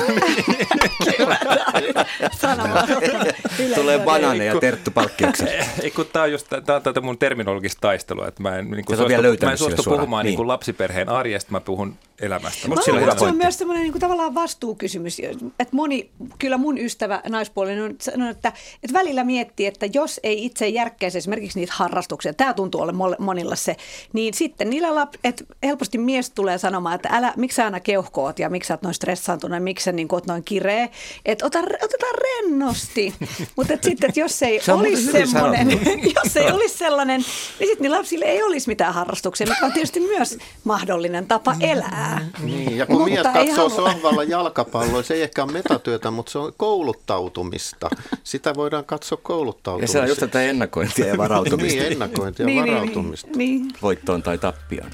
Tulee 3.75 3.99
banaaneja 3.99 4.61
Terttu 4.61 4.91
palkkioksi. 4.91 5.45
Kun 5.97 6.07
tää 6.13 6.23
on 6.23 6.33
just 6.33 6.47
tää 6.67 6.77
on 6.77 6.83
tätä 6.83 7.01
mun 7.01 7.19
terminologista 7.19 7.81
taistelua, 7.81 8.29
että 8.29 8.43
mä 8.43 8.59
en, 8.59 8.71
niin 8.71 8.85
suostu, 8.97 9.45
mä 9.45 9.51
en 9.51 9.59
suostu 9.59 9.83
puhumaan 9.83 10.25
niin. 10.25 10.31
Niin. 10.33 10.39
niin 10.39 10.49
lapsiperheen 10.49 11.09
arjesta, 11.09 11.53
mä 11.53 11.61
puhun 11.61 11.97
elämästä. 12.23 12.69
Mut 12.69 12.77
Mä 12.77 12.83
luulen, 12.87 13.09
että 13.09 13.19
se 13.19 13.25
on 13.25 13.37
myös 13.37 13.59
semmoinen 13.59 13.83
niin 13.83 13.93
kuin, 13.93 14.01
tavallaan 14.01 14.35
vastuukysymys. 14.35 15.21
Että 15.59 15.77
moni, 15.77 16.11
kyllä 16.39 16.57
mun 16.57 16.79
ystävä 16.79 17.23
naispuolinen 17.29 17.85
on 17.85 17.95
sanonut, 18.01 18.37
että, 18.37 18.53
että 18.83 18.99
välillä 18.99 19.25
miettii, 19.25 19.67
että 19.67 19.87
jos 19.93 20.21
ei 20.23 20.45
itse 20.45 20.69
järkkäisi 20.69 21.19
esimerkiksi 21.19 21.59
niitä 21.59 21.73
harrastuksia, 21.77 22.35
tämä 22.35 22.55
tuntuu 22.55 22.81
mol- 22.81 23.17
monilla 23.19 23.57
se, 23.57 23.77
niin 24.13 24.35
sitten 24.35 24.71
niillä 24.71 24.95
lap, 24.95 25.15
että 25.25 25.45
helposti 25.63 25.99
mies 25.99 26.31
tulee 26.31 26.59
sanomaan, 26.59 26.95
että 26.95 27.09
älä, 27.13 27.33
miksi 27.37 27.57
sä 27.57 27.65
aina 27.65 27.81
keuhkoot 27.81 28.39
ja 28.39 28.51
miksi 28.51 28.69
sä 28.69 28.75
oot 28.75 28.83
noin 28.83 28.95
stressaantunut 28.95 29.57
ja 29.57 29.61
miksi 29.61 29.85
sä 29.85 29.93
niin 29.93 30.09
oot 30.13 30.27
noin 30.27 30.45
kireä, 30.45 30.89
että 31.25 31.47
ota, 31.47 31.59
otetaan 31.59 32.15
rennosti. 32.23 33.15
Mutta 33.57 33.75
sitten, 33.83 34.09
että 34.09 34.21
jos 34.21 34.43
ei 34.43 34.61
Se 34.61 34.73
olisi 34.73 35.13
semmoinen, 35.13 35.71
jos 36.25 36.37
ei 36.37 36.53
olisi 36.53 36.79
sellainen, 36.79 37.21
niin 37.59 37.69
sitten 37.69 37.83
niillä 37.83 37.97
lapsilla 37.97 38.27
ei 38.27 38.43
olisi 38.43 38.69
mitään 38.69 38.95
harrastuksia, 38.95 39.47
mikä 39.47 39.67
on 39.67 39.73
tietysti 39.73 40.01
myös 40.01 40.39
mahdollinen 40.65 41.27
tapa 41.27 41.57
elää. 41.61 42.12
Niin, 42.43 42.77
ja 42.79 42.87
kun 42.87 42.97
Mutta 43.11 43.31
mies 43.33 43.47
katsoo 43.47 43.69
sohvalla 43.69 44.25
jalkapalloa, 44.25 45.03
se 45.03 45.15
ei 45.15 45.23
ehkä 45.23 45.43
ole 45.45 45.53
metatyötä, 45.53 46.11
mutta 46.11 46.33
se 46.33 46.39
on 46.39 46.53
kouluttautumista. 46.57 47.91
Sitä 48.25 48.55
voidaan 48.55 48.85
katsoa 48.85 49.19
Ja 49.19 49.23
kouluttautumista. 49.23 49.93
se 49.93 50.01
on 50.01 50.09
just 50.09 50.21
tätä 50.21 50.43
ennakointia 50.43 51.07
ja 51.07 51.19
varautumista 51.25 51.81
Niin, 51.83 51.93
ennakointia 51.93 52.45
ja 52.45 52.47
Niin, 52.47 52.65
niin, 52.65 52.75
varautumista. 52.75 53.29
niin, 53.37 53.63
niin. 53.63 53.73
voittoon 53.83 54.23
tai 54.23 54.39
tappioon. 54.39 54.91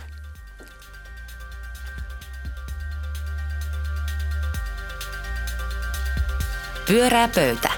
Pyörää 6.87 7.28
pöytä. 7.34 7.70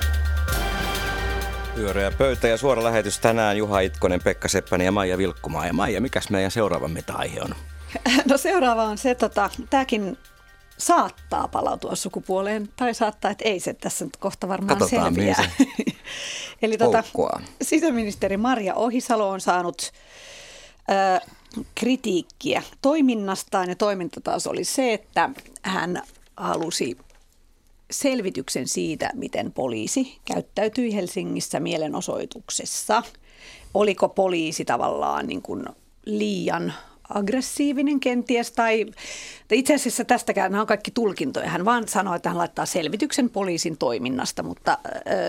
Pyöreä 1.75 2.11
pöytä 2.11 2.49
ja 2.49 2.56
suora 2.56 2.85
lähetys 2.85 3.18
tänään 3.18 3.56
Juha 3.56 3.80
Itkonen, 3.80 4.20
Pekka 4.23 4.49
Seppänen 4.49 4.85
ja 4.85 4.92
Maija 4.92 5.18
Vilkkumaa. 5.18 5.66
Ja 5.66 5.73
Maija, 5.73 6.00
mikäs 6.00 6.30
meidän 6.30 6.50
seuraava 6.50 6.88
meta-aihe 6.88 7.40
on? 7.40 7.54
No 8.30 8.38
seuraava 8.38 8.85
on 8.85 8.99
se, 8.99 9.14
tota, 9.14 9.50
tämäkin 9.70 10.16
saattaa 10.78 11.49
palautua 11.49 11.94
sukupuoleen, 11.94 12.68
tai 12.76 12.94
saattaa, 12.94 13.30
että 13.30 13.44
ei 13.44 13.61
se 13.61 13.75
tässä 13.75 14.04
nyt 14.04 14.16
kohta 14.16 14.49
varmaan 14.49 14.78
Katsotaan, 14.78 15.14
selviää. 15.14 15.50
Eli 16.62 16.78
tota, 16.78 17.04
sisäministeri 17.62 18.37
Maria 18.37 18.75
Ohisalo 18.75 19.30
on 19.30 19.40
saanut 19.40 19.92
ö, 20.90 21.20
kritiikkiä 21.75 22.62
toiminnastaan, 22.82 23.68
ja 23.68 23.76
toiminta 23.76 24.20
taas 24.20 24.47
oli 24.47 24.64
se, 24.64 24.92
että 24.92 25.30
hän 25.62 26.02
halusi 26.37 26.99
selvityksen 27.90 28.68
siitä, 28.68 29.11
miten 29.14 29.52
poliisi 29.52 30.18
käyttäytyi 30.25 30.94
Helsingissä 30.94 31.61
mielenosoituksessa. 31.61 33.02
Oliko 33.75 34.09
poliisi 34.09 34.64
tavallaan 34.64 35.26
niin 35.26 35.42
kuin 35.42 35.64
liian 36.04 36.73
aggressiivinen 37.14 38.00
kenties, 38.00 38.52
tai 38.52 38.87
itse 39.52 39.75
asiassa 39.75 40.05
tästäkään 40.05 40.52
nämä 40.52 40.61
on 40.61 40.67
kaikki 40.67 40.90
tulkintoja. 40.90 41.49
Hän 41.49 41.64
vaan 41.64 41.88
sanoi, 41.88 42.17
että 42.17 42.29
hän 42.29 42.38
laittaa 42.38 42.67
selvityksen 42.67 43.31
poliisin 43.31 43.79
toiminnasta, 43.79 44.43
mutta 44.43 44.79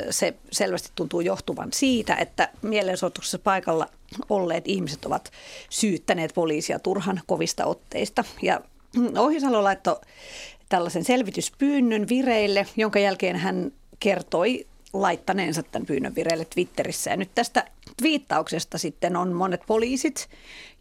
se 0.09 0.33
selvästi 0.51 0.89
tuntuu 0.95 1.21
johtuvan 1.21 1.69
siitä, 1.73 2.15
että 2.15 2.49
mielenosoituksessa 2.61 3.39
paikalla 3.39 3.87
olleet 4.29 4.67
ihmiset 4.67 5.05
ovat 5.05 5.31
syyttäneet 5.69 6.33
poliisia 6.33 6.79
turhan 6.79 7.21
kovista 7.27 7.65
otteista. 7.65 8.23
Ja 8.41 8.61
Ohisalo 9.17 9.63
laittoi 9.63 9.99
tällaisen 10.69 11.03
selvityspyynnön 11.03 12.07
vireille, 12.09 12.67
jonka 12.75 12.99
jälkeen 12.99 13.35
hän 13.35 13.71
kertoi 13.99 14.67
laittaneensa 14.93 15.63
tämän 15.63 15.85
pyynnön 15.85 16.15
vireille 16.15 16.45
Twitterissä. 16.45 17.09
Ja 17.09 17.17
nyt 17.17 17.29
tästä 17.35 17.67
twiittauksesta 17.97 18.77
sitten 18.77 19.15
on 19.15 19.33
monet 19.33 19.61
poliisit 19.67 20.29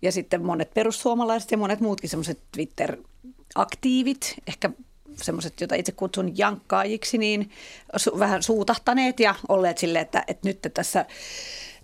ja 0.02 0.12
sitten 0.12 0.44
monet 0.44 0.74
perussuomalaiset 0.74 1.50
ja 1.50 1.58
monet 1.58 1.80
muutkin 1.80 2.10
semmoiset 2.10 2.38
Twitter-aktiivit, 2.52 4.34
ehkä 4.46 4.70
semmoiset, 5.16 5.60
joita 5.60 5.74
itse 5.74 5.92
kutsun 5.92 6.38
jankkaajiksi, 6.38 7.18
niin 7.18 7.50
su- 7.96 8.18
vähän 8.18 8.42
suutahtaneet 8.42 9.20
ja 9.20 9.34
olleet 9.48 9.78
silleen, 9.78 10.02
että, 10.02 10.24
että 10.28 10.48
nyt 10.48 10.58
tässä 10.74 11.06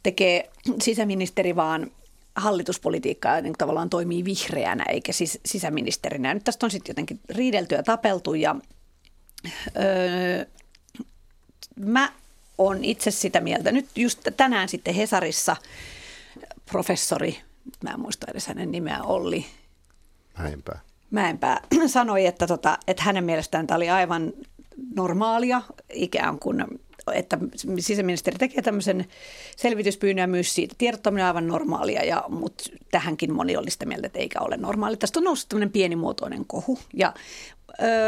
tekee 0.03 0.51
sisäministeri 0.83 1.57
vaan 1.57 1.91
hallituspolitiikkaa 2.37 3.41
niin 3.41 3.55
tavallaan 3.59 3.91
toimii 3.91 4.25
vihreänä 4.25 4.85
eikä 4.89 5.13
siis 5.13 5.41
sisäministerinä. 5.47 6.35
Nyt 6.35 6.45
tästä 6.45 6.67
on 6.67 6.71
sitten 6.71 6.91
jotenkin 6.91 7.21
riidelty 7.29 7.75
ja 7.75 7.83
tapeltu 7.83 8.35
ja 8.35 8.57
öö, 9.77 10.45
mä 11.77 12.13
on 12.59 12.85
itse 12.85 13.11
sitä 13.11 13.41
mieltä. 13.41 13.73
Nyt 13.73 13.87
just 13.97 14.29
tänään 14.37 14.69
sitten 14.69 14.95
Hesarissa 14.95 15.57
professori, 16.71 17.39
mä 17.85 17.91
en 17.91 18.01
muista 18.01 18.27
edes 18.31 18.47
hänen 18.47 18.71
nimeä, 18.71 19.03
Olli 19.03 19.47
Näinpä. 20.39 20.73
Mäenpää 21.11 21.61
sanoi, 21.87 22.27
että, 22.27 22.47
tota, 22.47 22.79
että 22.87 23.03
hänen 23.03 23.25
mielestään 23.25 23.67
tämä 23.67 23.77
oli 23.77 23.91
aivan 23.91 24.33
normaalia, 24.95 25.63
ikään 25.93 26.39
kuin, 26.39 26.65
että 27.13 27.39
sisäministeri 27.79 28.39
tekee 28.39 28.63
tämmöisen 28.63 29.07
selvityspyynnön 29.57 30.23
ja 30.23 30.27
myös 30.27 30.55
siitä 30.55 30.75
tiedottaminen 30.79 31.25
on 31.25 31.27
aivan 31.27 31.47
normaalia, 31.47 32.05
ja, 32.05 32.25
mutta 32.29 32.65
tähänkin 32.91 33.33
moni 33.33 33.57
oli 33.57 33.71
sitä 33.71 33.87
mieltä, 33.87 34.07
että 34.07 34.19
eikä 34.19 34.41
ole 34.41 34.57
normaali. 34.57 34.97
Tästä 34.97 35.21
on 35.21 35.25
noussut 35.25 35.49
tämmöinen 35.49 35.71
pienimuotoinen 35.71 36.45
kohu, 36.47 36.79
ja 36.95 37.15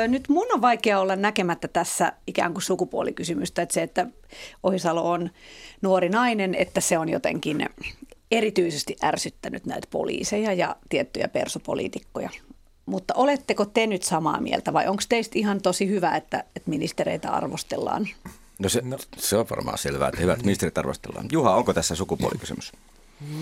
nyt 0.08 0.28
mun 0.28 0.46
on 0.52 0.60
vaikea 0.60 1.00
olla 1.00 1.16
näkemättä 1.16 1.68
tässä 1.68 2.12
ikään 2.26 2.52
kuin 2.52 2.62
sukupuolikysymystä, 2.62 3.62
että 3.62 3.72
se, 3.72 3.82
että 3.82 4.06
Ohisalo 4.62 5.10
on 5.10 5.30
nuori 5.82 6.08
nainen, 6.08 6.54
että 6.54 6.80
se 6.80 6.98
on 6.98 7.08
jotenkin 7.08 7.68
erityisesti 8.30 8.96
ärsyttänyt 9.04 9.66
näitä 9.66 9.88
poliiseja 9.90 10.52
ja 10.52 10.76
tiettyjä 10.88 11.28
persopoliitikkoja. 11.28 12.30
Mutta 12.86 13.14
oletteko 13.14 13.64
te 13.64 13.86
nyt 13.86 14.02
samaa 14.02 14.40
mieltä 14.40 14.72
vai 14.72 14.86
onko 14.88 15.02
teistä 15.08 15.38
ihan 15.38 15.62
tosi 15.62 15.88
hyvä, 15.88 16.16
että, 16.16 16.44
että 16.56 16.70
ministereitä 16.70 17.30
arvostellaan? 17.30 18.08
No 18.58 18.68
se, 18.68 18.80
no 18.84 18.98
se 19.16 19.36
on 19.36 19.46
varmaan 19.50 19.78
selvää, 19.78 20.08
että 20.08 20.20
hyvät 20.20 20.42
ministerit 20.42 20.78
arvostellaan. 20.78 21.26
Juha, 21.32 21.54
onko 21.54 21.74
tässä 21.74 21.94
sukupuolikysymys? 21.94 22.72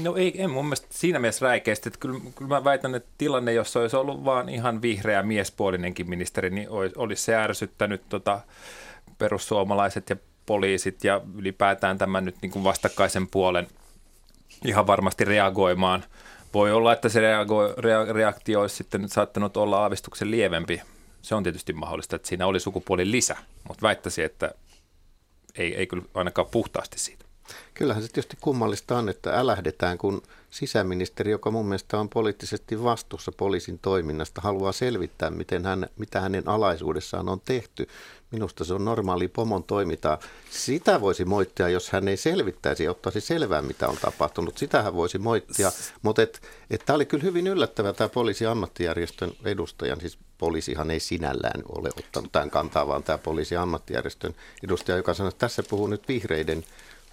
No 0.03 0.17
ei, 0.17 0.43
en 0.43 0.51
mun 0.51 0.65
mielestä 0.65 0.87
siinä 0.91 1.19
mielessä 1.19 1.47
räikeästi, 1.47 1.89
että 1.89 1.99
kyllä, 1.99 2.21
kyllä 2.35 2.49
mä 2.49 2.65
väitän, 2.65 2.95
että 2.95 3.09
tilanne, 3.19 3.53
jos 3.53 3.77
olisi 3.77 3.97
ollut 3.97 4.25
vaan 4.25 4.49
ihan 4.49 4.83
vihreä 4.83 5.23
miespuolinenkin 5.23 6.11
ministeri, 6.11 6.51
niin 6.51 6.71
olisi, 6.71 6.95
olisi 6.99 7.23
se 7.23 7.37
ärsyttänyt 7.37 8.03
tota, 8.09 8.41
perussuomalaiset 9.19 10.11
ja 10.11 10.17
poliisit 10.47 11.05
ja 11.05 11.21
ylipäätään 11.35 11.99
tämän 11.99 12.25
nyt 12.25 12.37
niin 12.43 12.53
kuin 12.53 12.65
vastakkaisen 12.65 13.29
puolen 13.29 13.69
ihan 14.65 14.87
varmasti 14.87 15.25
reagoimaan. 15.25 16.05
Voi 16.55 16.73
olla, 16.73 16.93
että 16.93 17.09
se 17.09 17.21
reago, 17.21 17.75
rea, 17.79 18.05
reaktio 18.05 18.61
olisi 18.61 18.77
sitten 18.77 19.09
saattanut 19.09 19.57
olla 19.57 19.79
aavistuksen 19.83 20.31
lievempi. 20.31 20.83
Se 21.23 21.35
on 21.35 21.43
tietysti 21.43 21.73
mahdollista, 21.73 22.17
että 22.17 22.29
siinä 22.29 22.47
oli 22.47 22.61
sukupuolin 22.61 23.13
lisä, 23.13 23.37
mutta 23.69 23.83
väittäisin, 23.83 24.25
että 24.25 24.55
ei, 25.59 25.75
ei 25.75 25.87
kyllä 25.87 26.05
ainakaan 26.15 26.49
puhtaasti 26.51 26.99
siitä. 26.99 27.26
Kyllähän 27.75 28.03
se 28.03 28.09
tietysti 28.09 28.37
kummallista 28.41 28.99
on, 28.99 29.09
että 29.09 29.39
älähdetään, 29.39 29.99
kun 29.99 30.23
sisäministeri, 30.51 31.31
joka 31.31 31.51
mun 31.51 31.67
mielestä 31.67 31.99
on 31.99 32.09
poliittisesti 32.09 32.83
vastuussa 32.83 33.33
poliisin 33.33 33.79
toiminnasta, 33.79 34.41
haluaa 34.41 34.73
selvittää, 34.73 35.31
miten 35.31 35.65
hän, 35.65 35.87
mitä 35.97 36.21
hänen 36.21 36.49
alaisuudessaan 36.49 37.29
on 37.29 37.41
tehty. 37.41 37.89
Minusta 38.31 38.65
se 38.65 38.75
on 38.75 38.85
normaali 38.85 39.29
pomon 39.29 39.65
toimintaa. 39.65 40.19
Sitä 40.51 41.01
voisi 41.01 41.25
moittia, 41.25 41.69
jos 41.69 41.91
hän 41.91 42.09
ei 42.09 42.17
selvittäisi 42.17 42.85
ja 42.85 42.91
ottaisi 42.91 43.21
selvää, 43.21 43.63
mitä 43.63 43.89
on 43.89 43.97
tapahtunut. 43.97 44.59
Sitähän 44.59 44.95
voisi 44.95 45.19
moittia, 45.19 45.73
mutta 46.03 46.23
et, 46.23 46.43
et 46.71 46.83
tämä 46.87 46.95
oli 46.95 47.07
kyllä 47.07 47.25
hyvin 47.25 47.47
yllättävä 47.47 47.93
tämä 47.93 48.09
poliisiammattijärjestön 48.09 49.33
edustajan, 49.45 50.01
siis 50.01 50.19
poliisihan 50.39 50.91
ei 50.91 51.01
sinällään 51.01 51.63
ole 51.69 51.91
ottanut 51.99 52.33
tämän 52.33 52.51
kantaa, 52.51 52.87
vaan 52.87 53.03
tämä 53.03 53.19
poliisiammattijärjestön 53.19 54.35
edustaja, 54.65 54.97
joka 54.97 55.15
sanoi, 55.15 55.29
että 55.29 55.39
tässä 55.39 55.63
puhuu 55.63 55.87
nyt 55.87 56.09
vihreiden 56.09 56.65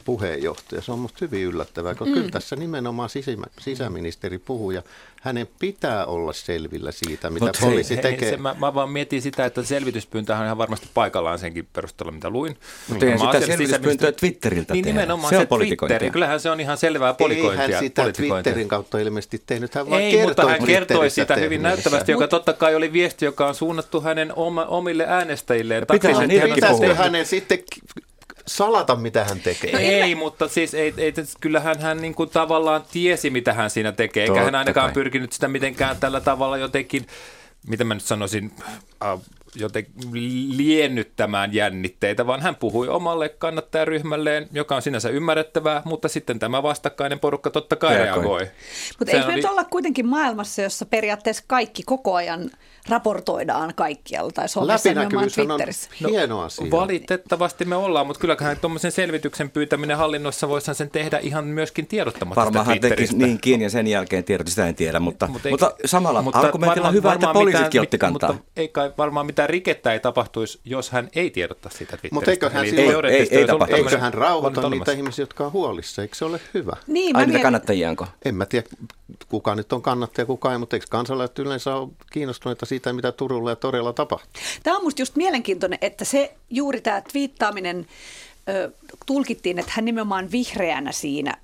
puheenjohtaja. 0.06 0.82
Se 0.82 0.92
on 0.92 1.00
musta 1.00 1.18
hyvin 1.22 1.44
yllättävää, 1.44 1.96
koska 1.96 2.06
mm. 2.06 2.14
kyllä 2.14 2.32
tässä 2.32 2.56
nimenomaan 2.56 3.10
sisämä, 3.10 3.46
sisäministeri 3.60 4.38
puhuu 4.38 4.72
ja 4.72 4.82
hänen 5.24 5.48
pitää 5.60 6.06
olla 6.06 6.34
selvillä 6.34 6.92
siitä, 6.92 7.30
mitä 7.30 7.46
Mut 7.46 7.58
poliisi 7.62 7.96
hei, 7.96 8.02
tekee. 8.02 8.30
Se, 8.30 8.38
mä, 8.38 8.56
mä 8.60 8.74
vaan 8.74 8.90
mietin 8.90 9.22
sitä, 9.22 9.46
että 9.46 9.64
selvityspyyntö 9.64 10.36
on 10.36 10.46
ihan 10.46 10.58
varmasti 10.58 10.90
paikallaan 10.94 11.40
senkin 11.40 11.68
perusteella, 11.74 12.12
mitä 12.12 12.30
luin. 12.30 12.58
Mutta 12.88 13.06
eihän 13.06 13.20
sitä 13.20 13.46
selvityspyyntöä 13.46 14.12
Twitteriltä 14.12 14.74
Niin 14.74 14.84
tehdä. 14.84 15.00
nimenomaan 15.00 15.34
se, 15.34 15.40
se 15.40 15.46
Twitteri. 15.46 16.12
Kyllähän 16.12 16.40
se 16.40 16.50
on 16.50 16.60
ihan 16.60 16.78
selvää 16.78 17.14
politikointia. 17.14 17.66
Ei 17.66 17.72
hän 17.72 17.84
sitä 17.84 18.12
Twitterin 18.12 18.68
kautta 18.68 19.00
ilmeisesti 19.00 19.42
tehnyt, 19.46 19.76
hän 19.76 19.90
vaan 19.90 20.02
Ei, 20.02 20.24
mutta 20.24 20.50
hän 20.50 20.66
kertoi 20.66 21.10
sitä 21.10 21.36
hyvin 21.36 21.62
näyttävästi, 21.62 22.12
joka 22.12 22.28
totta 22.28 22.54
kai 22.54 22.76
oli 22.76 22.94
viesti, 22.94 23.26
joka 23.26 23.48
on 23.48 23.56
suunnattu 23.56 24.02
hänen 24.02 24.34
oma, 24.36 24.66
omille 24.66 25.06
äänestäjilleen. 25.08 25.86
Pitäisi 25.92 26.28
niidenkin 26.28 26.64
puhua. 26.70 26.94
hänen 26.94 27.26
sitten 27.26 27.60
salata, 28.48 28.96
mitä 28.96 29.24
hän 29.24 29.40
tekee. 29.40 29.72
No 29.72 29.80
ei, 29.80 30.16
mutta 30.16 30.48
siis 30.48 30.74
ei, 30.74 30.94
ei, 30.98 31.14
kyllähän 31.40 31.80
hän 31.80 32.02
niin 32.02 32.16
kuin 32.16 32.30
tavallaan 32.30 32.84
tiesi, 32.92 33.30
mitä 33.30 33.54
hän 33.54 33.70
siinä 33.70 33.92
tekee, 33.92 34.24
eikä 34.24 34.34
Totta 34.34 34.46
hän 34.46 34.56
ainakaan 34.56 34.88
kai. 34.88 34.94
pyrkinyt 34.94 35.34
sitä 35.34 35.48
mitenkään 35.48 35.98
tällä 36.00 36.22
tavalla 36.22 36.58
jotenkin, 36.58 37.08
mitä 37.68 37.84
mä 37.84 37.94
nyt 37.94 38.04
sanoisin, 38.04 38.52
äh, 39.04 39.20
jotenkin 39.56 39.94
liennyttämään 40.58 41.54
jännitteitä, 41.54 42.28
vaan 42.28 42.42
hän 42.42 42.56
puhui 42.56 42.88
omalle 42.88 43.30
kannattajaryhmälleen, 43.30 44.48
joka 44.52 44.76
on 44.76 44.82
sinänsä 44.82 45.10
ymmärrettävää, 45.10 45.82
mutta 45.86 46.08
sitten 46.08 46.40
tämä 46.40 46.64
vastakkainen 46.64 47.20
porukka 47.20 47.50
totta 47.50 47.76
kai 47.76 47.98
Reagoi. 47.98 48.24
reagoi. 48.24 48.48
Mutta 49.00 49.12
eikö 49.12 49.26
oli... 49.26 49.36
nyt 49.36 49.46
olla 49.46 49.64
kuitenkin 49.64 50.08
maailmassa, 50.08 50.62
jossa 50.62 50.86
periaatteessa 50.86 51.44
kaikki 51.48 51.84
koko 51.86 52.16
ajan 52.16 52.50
raportoidaan 52.90 53.74
kaikkialla 53.76 54.32
tai 54.32 54.50
somessa 54.50 54.90
Läpinäkyvyys 54.90 55.40
on 55.40 55.48
no, 55.48 56.10
hieno 56.10 56.42
asia. 56.42 56.72
Valitettavasti 56.72 57.66
me 57.66 57.76
ollaan, 57.76 58.08
mutta 58.08 58.22
kyllähän 58.22 58.58
tuommoisen 58.58 58.92
selvityksen 58.92 59.50
pyytäminen 59.50 59.98
hallinnossa 59.98 60.50
voisi 60.50 60.74
sen 60.74 60.90
tehdä 60.90 61.20
ihan 61.20 61.46
myöskin 61.46 61.88
tiedottamatta 61.88 62.42
Varmaan 62.42 62.66
hän 62.66 62.80
teki 62.80 63.08
niin 63.14 63.40
kiinni 63.40 63.66
ja 63.66 63.70
sen 63.70 63.88
jälkeen 63.88 64.24
tiedot, 64.24 64.48
sitä 64.48 64.68
en 64.68 64.76
tiedä, 64.76 65.00
mutta, 65.00 65.28
mutta, 65.28 65.50
mutta 65.50 65.76
samalla 65.86 66.22
mutta 66.22 66.40
argumentilla 66.40 66.88
on 66.88 66.94
hyvä, 66.94 67.14
että 67.14 67.34
poliisitkin 67.34 67.82
otti 67.82 67.98
kantaa. 67.98 68.34
Mutta 68.34 68.52
ei 68.56 68.68
kai 68.68 68.92
varmaan 68.98 69.26
mitään 69.26 69.50
rikettä 69.50 69.94
ei 69.94 70.00
tapahtuisi, 70.00 70.60
jos 70.66 70.90
hän 70.90 71.10
ei 71.16 71.30
tiedota 71.30 71.70
sitä 71.70 71.98
Twitteristä. 71.98 72.16
Mutta 72.16 72.32
eikö 72.32 72.50
hän, 72.50 72.66
silloin, 72.66 73.06
ei, 73.06 73.12
ei, 73.12 73.28
ei, 73.32 73.46
ei 73.70 73.78
eikö 73.78 74.00
hän 74.00 74.14
rauhoita 74.14 74.70
niitä 74.70 74.92
ihmisiä, 74.92 75.24
jotka 75.24 75.46
on 75.46 75.54
huolissa? 75.54 76.02
Eikö 76.02 76.16
se 76.16 76.26
ole 76.26 76.40
hyvä? 76.54 76.76
Niin, 76.88 77.16
Ai 77.16 77.26
niitä 77.26 77.40
kannattajianko? 77.40 78.08
En 78.26 78.36
mä 78.36 78.46
tiedä, 78.46 78.68
kuka 79.30 79.56
nyt 79.56 79.74
on 79.74 79.82
kannattaja, 79.82 80.26
kuka 80.26 80.52
ei, 80.52 80.58
mutta 80.58 80.76
eikö 80.76 80.86
kansalaiset 80.90 81.40
yleensä 81.40 81.76
ole 81.76 81.90
kiinnostuneita 82.12 82.66
siitä, 82.66 82.94
mitä 82.94 83.12
Turulla 83.12 83.50
ja 83.50 83.56
Torilla 83.56 83.94
tapahtuu? 83.94 84.42
Tämä 84.64 84.76
on 84.76 84.82
minusta 84.82 85.02
just 85.02 85.16
mielenkiintoinen, 85.16 85.80
että 85.82 86.06
se 86.06 86.36
juuri 86.50 86.82
tämä 86.82 87.02
twiittaaminen 87.02 87.88
ö, 88.50 88.72
tulkittiin, 89.06 89.60
että 89.60 89.72
hän 89.76 89.86
nimenomaan 89.86 90.32
vihreänä 90.32 90.92
siinä 90.92 91.38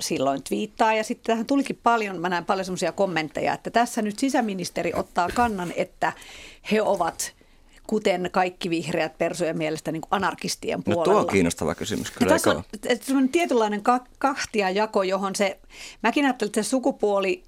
silloin 0.00 0.42
twiittaa 0.42 0.94
ja 0.94 1.04
sitten 1.04 1.32
tähän 1.32 1.46
tulikin 1.46 1.80
paljon, 1.82 2.20
mä 2.20 2.28
näen 2.28 2.44
paljon 2.44 2.64
semmoisia 2.64 2.92
kommentteja, 2.92 3.54
että 3.54 3.70
tässä 3.70 4.02
nyt 4.02 4.18
sisäministeri 4.18 4.92
ottaa 4.94 5.28
kannan, 5.34 5.72
että 5.76 6.12
he 6.70 6.82
ovat 6.82 7.34
kuten 7.86 8.28
kaikki 8.32 8.70
vihreät 8.70 9.18
persojen 9.18 9.58
mielestä 9.58 9.92
niin 9.92 10.00
kuin 10.00 10.08
anarkistien 10.10 10.84
puolella. 10.84 11.04
No 11.04 11.12
tuo 11.12 11.20
on 11.20 11.26
kiinnostava 11.26 11.74
kysymys 11.74 12.10
kyllä. 12.10 12.32
Ja 12.32 12.38
tässä 12.38 12.50
on 12.50 12.64
semmoinen 13.00 13.28
tietynlainen 13.28 13.82
kahtia 14.18 14.70
jako, 14.70 15.02
johon 15.02 15.36
se, 15.36 15.58
mäkin 16.02 16.24
ajattelin, 16.24 16.48
että 16.48 16.62
se 16.62 16.68
sukupuoli 16.68 17.42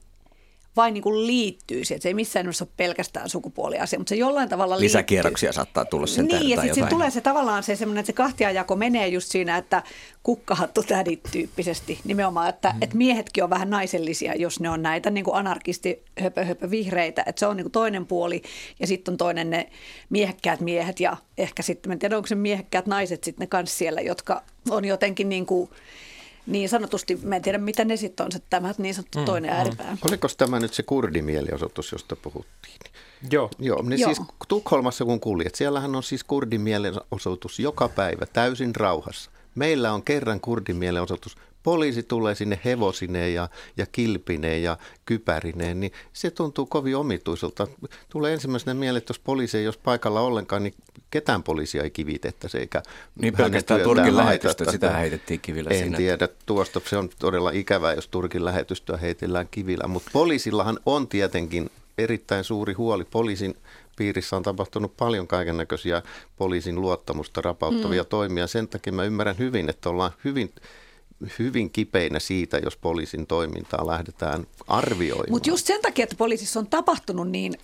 vain 0.76 0.94
niin 0.94 1.02
kuin 1.02 1.26
liittyy 1.26 1.84
siihen. 1.84 2.02
Se 2.02 2.08
ei 2.08 2.14
missään 2.14 2.44
nimessä 2.44 2.64
ole 2.64 2.72
pelkästään 2.76 3.28
sukupuoliasia, 3.28 3.98
mutta 3.98 4.08
se 4.08 4.16
jollain 4.16 4.48
tavalla 4.48 4.74
liittyy. 4.74 4.84
Lisäkierroksia 4.84 5.52
saattaa 5.52 5.84
tulla 5.84 6.06
sen 6.06 6.26
Niin, 6.26 6.48
ja 6.48 6.62
sitten 6.62 6.88
tulee 6.88 7.10
se 7.10 7.20
tavallaan 7.20 7.62
se 7.62 7.76
semmoinen, 7.76 8.00
että 8.00 8.06
se 8.06 8.12
kahtiajako 8.12 8.76
menee 8.76 9.08
just 9.08 9.30
siinä, 9.30 9.56
että 9.56 9.82
kukkahattu 10.22 10.82
tädit 10.82 11.20
tyyppisesti. 11.32 11.98
Nimenomaan, 12.04 12.48
että, 12.48 12.68
mm. 12.68 12.82
että 12.82 12.96
miehetkin 12.96 13.44
on 13.44 13.50
vähän 13.50 13.70
naisellisia, 13.70 14.34
jos 14.34 14.60
ne 14.60 14.70
on 14.70 14.82
näitä 14.82 15.10
niin 15.10 15.24
kuin 15.24 15.36
anarkisti 15.36 16.02
höpö, 16.20 16.44
höpö 16.44 16.70
vihreitä. 16.70 17.22
Että 17.26 17.40
se 17.40 17.46
on 17.46 17.56
niin 17.56 17.64
kuin 17.64 17.72
toinen 17.72 18.06
puoli 18.06 18.42
ja 18.80 18.86
sitten 18.86 19.12
on 19.12 19.18
toinen 19.18 19.50
ne 19.50 19.70
miehekkäät 20.10 20.60
miehet 20.60 21.00
ja 21.00 21.16
ehkä 21.38 21.62
sitten, 21.62 21.92
en 21.92 21.98
tiedä 21.98 22.16
onko 22.16 22.26
se 22.26 22.34
miehekkäät 22.34 22.86
naiset 22.86 23.24
sitten 23.24 23.44
ne 23.44 23.46
kanssa 23.46 23.78
siellä, 23.78 24.00
jotka 24.00 24.42
on 24.70 24.84
jotenkin 24.84 25.28
niin 25.28 25.46
kuin– 25.46 25.70
niin 26.46 26.68
sanotusti, 26.68 27.18
mä 27.22 27.36
en 27.36 27.42
tiedä 27.42 27.58
mitä 27.58 27.84
ne 27.84 27.96
sitten 27.96 28.26
on, 28.26 28.32
se 28.32 28.40
tämä 28.50 28.74
niin 28.78 28.94
sanottu 28.94 29.18
mm, 29.18 29.24
toinen 29.24 29.50
mm. 29.50 29.56
ääripää. 29.56 29.96
Oliko 30.08 30.28
tämä 30.38 30.60
nyt 30.60 30.74
se 30.74 30.82
kurdimielenosoitus, 30.82 31.92
josta 31.92 32.16
puhuttiin? 32.16 32.76
Joo. 33.30 33.50
Joo, 33.58 33.82
niin 33.82 34.00
Joo. 34.00 34.14
siis 34.14 34.28
Tukholmassa 34.48 35.04
kun 35.04 35.20
kuljet, 35.20 35.54
siellähän 35.54 35.96
on 35.96 36.02
siis 36.02 36.24
kurdimielenosoitus 36.24 37.58
joka 37.58 37.88
päivä 37.88 38.26
täysin 38.26 38.76
rauhassa. 38.76 39.30
Meillä 39.54 39.92
on 39.92 40.02
kerran 40.02 40.40
kurdimielenosoitus 40.40 41.36
poliisi 41.66 42.02
tulee 42.02 42.34
sinne 42.34 42.60
hevosineen 42.64 43.34
ja, 43.34 43.48
ja 43.76 43.86
kilpineen 43.92 44.62
ja 44.62 44.78
kypärineen, 45.06 45.80
niin 45.80 45.92
se 46.12 46.30
tuntuu 46.30 46.66
kovin 46.66 46.96
omituiselta. 46.96 47.66
Tulee 48.08 48.32
ensimmäisenä 48.32 48.74
mieleen, 48.74 48.98
että 48.98 49.10
jos 49.10 49.18
poliisi 49.18 49.58
ei 49.58 49.66
olisi 49.66 49.80
paikalla 49.84 50.20
ollenkaan, 50.20 50.62
niin 50.62 50.74
ketään 51.10 51.42
poliisia 51.42 51.82
ei 51.82 51.90
kivitettäisi 51.90 52.58
eikä 52.58 52.82
Niin 53.20 53.36
pelkästään 53.36 53.80
Turkin 53.80 54.16
lähetystä, 54.16 54.70
sitä 54.70 54.96
heitettiin 54.96 55.40
kivillä 55.40 55.70
En 55.70 55.78
siinä. 55.78 55.96
tiedä 55.96 56.28
tuosta, 56.46 56.80
se 56.84 56.96
on 56.96 57.08
todella 57.18 57.50
ikävää, 57.50 57.94
jos 57.94 58.08
Turkin 58.08 58.44
lähetystä 58.44 58.96
heitellään 58.96 59.48
kivillä, 59.50 59.88
mutta 59.88 60.10
poliisillahan 60.12 60.78
on 60.86 61.08
tietenkin 61.08 61.70
erittäin 61.98 62.44
suuri 62.44 62.72
huoli. 62.72 63.04
Poliisin 63.04 63.54
piirissä 63.96 64.36
on 64.36 64.42
tapahtunut 64.42 64.96
paljon 64.96 65.26
kaiken 65.26 65.56
näköisiä 65.56 66.02
poliisin 66.36 66.80
luottamusta 66.80 67.40
rapauttavia 67.40 68.02
mm. 68.02 68.08
toimia. 68.08 68.46
Sen 68.46 68.68
takia 68.68 68.92
mä 68.92 69.04
ymmärrän 69.04 69.38
hyvin, 69.38 69.68
että 69.68 69.88
ollaan 69.90 70.12
hyvin 70.24 70.52
hyvin 71.38 71.70
kipeinä 71.70 72.18
siitä, 72.18 72.58
jos 72.58 72.76
poliisin 72.76 73.26
toimintaa 73.26 73.86
lähdetään 73.86 74.46
arvioimaan. 74.66 75.30
Mutta 75.30 75.48
just 75.48 75.66
sen 75.66 75.82
takia, 75.82 76.02
että 76.02 76.16
poliisissa 76.16 76.60
on 76.60 76.66
tapahtunut 76.66 77.30
niin, 77.30 77.54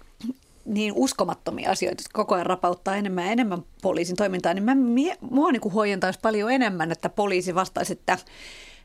niin 0.65 0.93
uskomattomia 0.97 1.71
asioita, 1.71 2.01
että 2.01 2.11
koko 2.13 2.35
ajan 2.35 2.47
rapauttaa 2.47 2.97
enemmän 2.97 3.25
ja 3.25 3.31
enemmän 3.31 3.65
poliisin 3.83 4.17
toimintaa, 4.17 4.55
niin 4.55 4.65
mä, 4.65 4.75
mua 5.21 5.53
niin 5.53 5.73
huojentaisi 5.73 6.19
paljon 6.23 6.53
enemmän, 6.53 6.93
että 6.93 7.09
poliisi 7.09 7.55
vastaisi, 7.55 7.93
että 7.93 8.19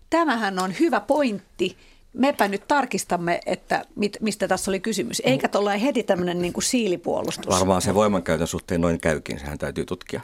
tämähän 0.09 0.59
on 0.59 0.73
hyvä 0.79 0.99
pointti, 0.99 1.77
mepä 2.13 2.47
nyt 2.47 2.67
tarkistamme, 2.67 3.39
että 3.45 3.85
mit, 3.95 4.17
mistä 4.21 4.47
tässä 4.47 4.71
oli 4.71 4.79
kysymys. 4.79 5.21
Eikä 5.25 5.47
tuolla 5.47 5.71
heti 5.71 6.03
tämmöinen 6.03 6.41
niin 6.41 6.53
siilipuolustus. 6.59 7.47
Varmaan 7.47 7.81
se 7.81 7.93
voimankäytön 7.93 8.47
suhteen 8.47 8.81
noin 8.81 8.99
käykin, 8.99 9.39
sehän 9.39 9.57
täytyy 9.57 9.85
tutkia. 9.85 10.21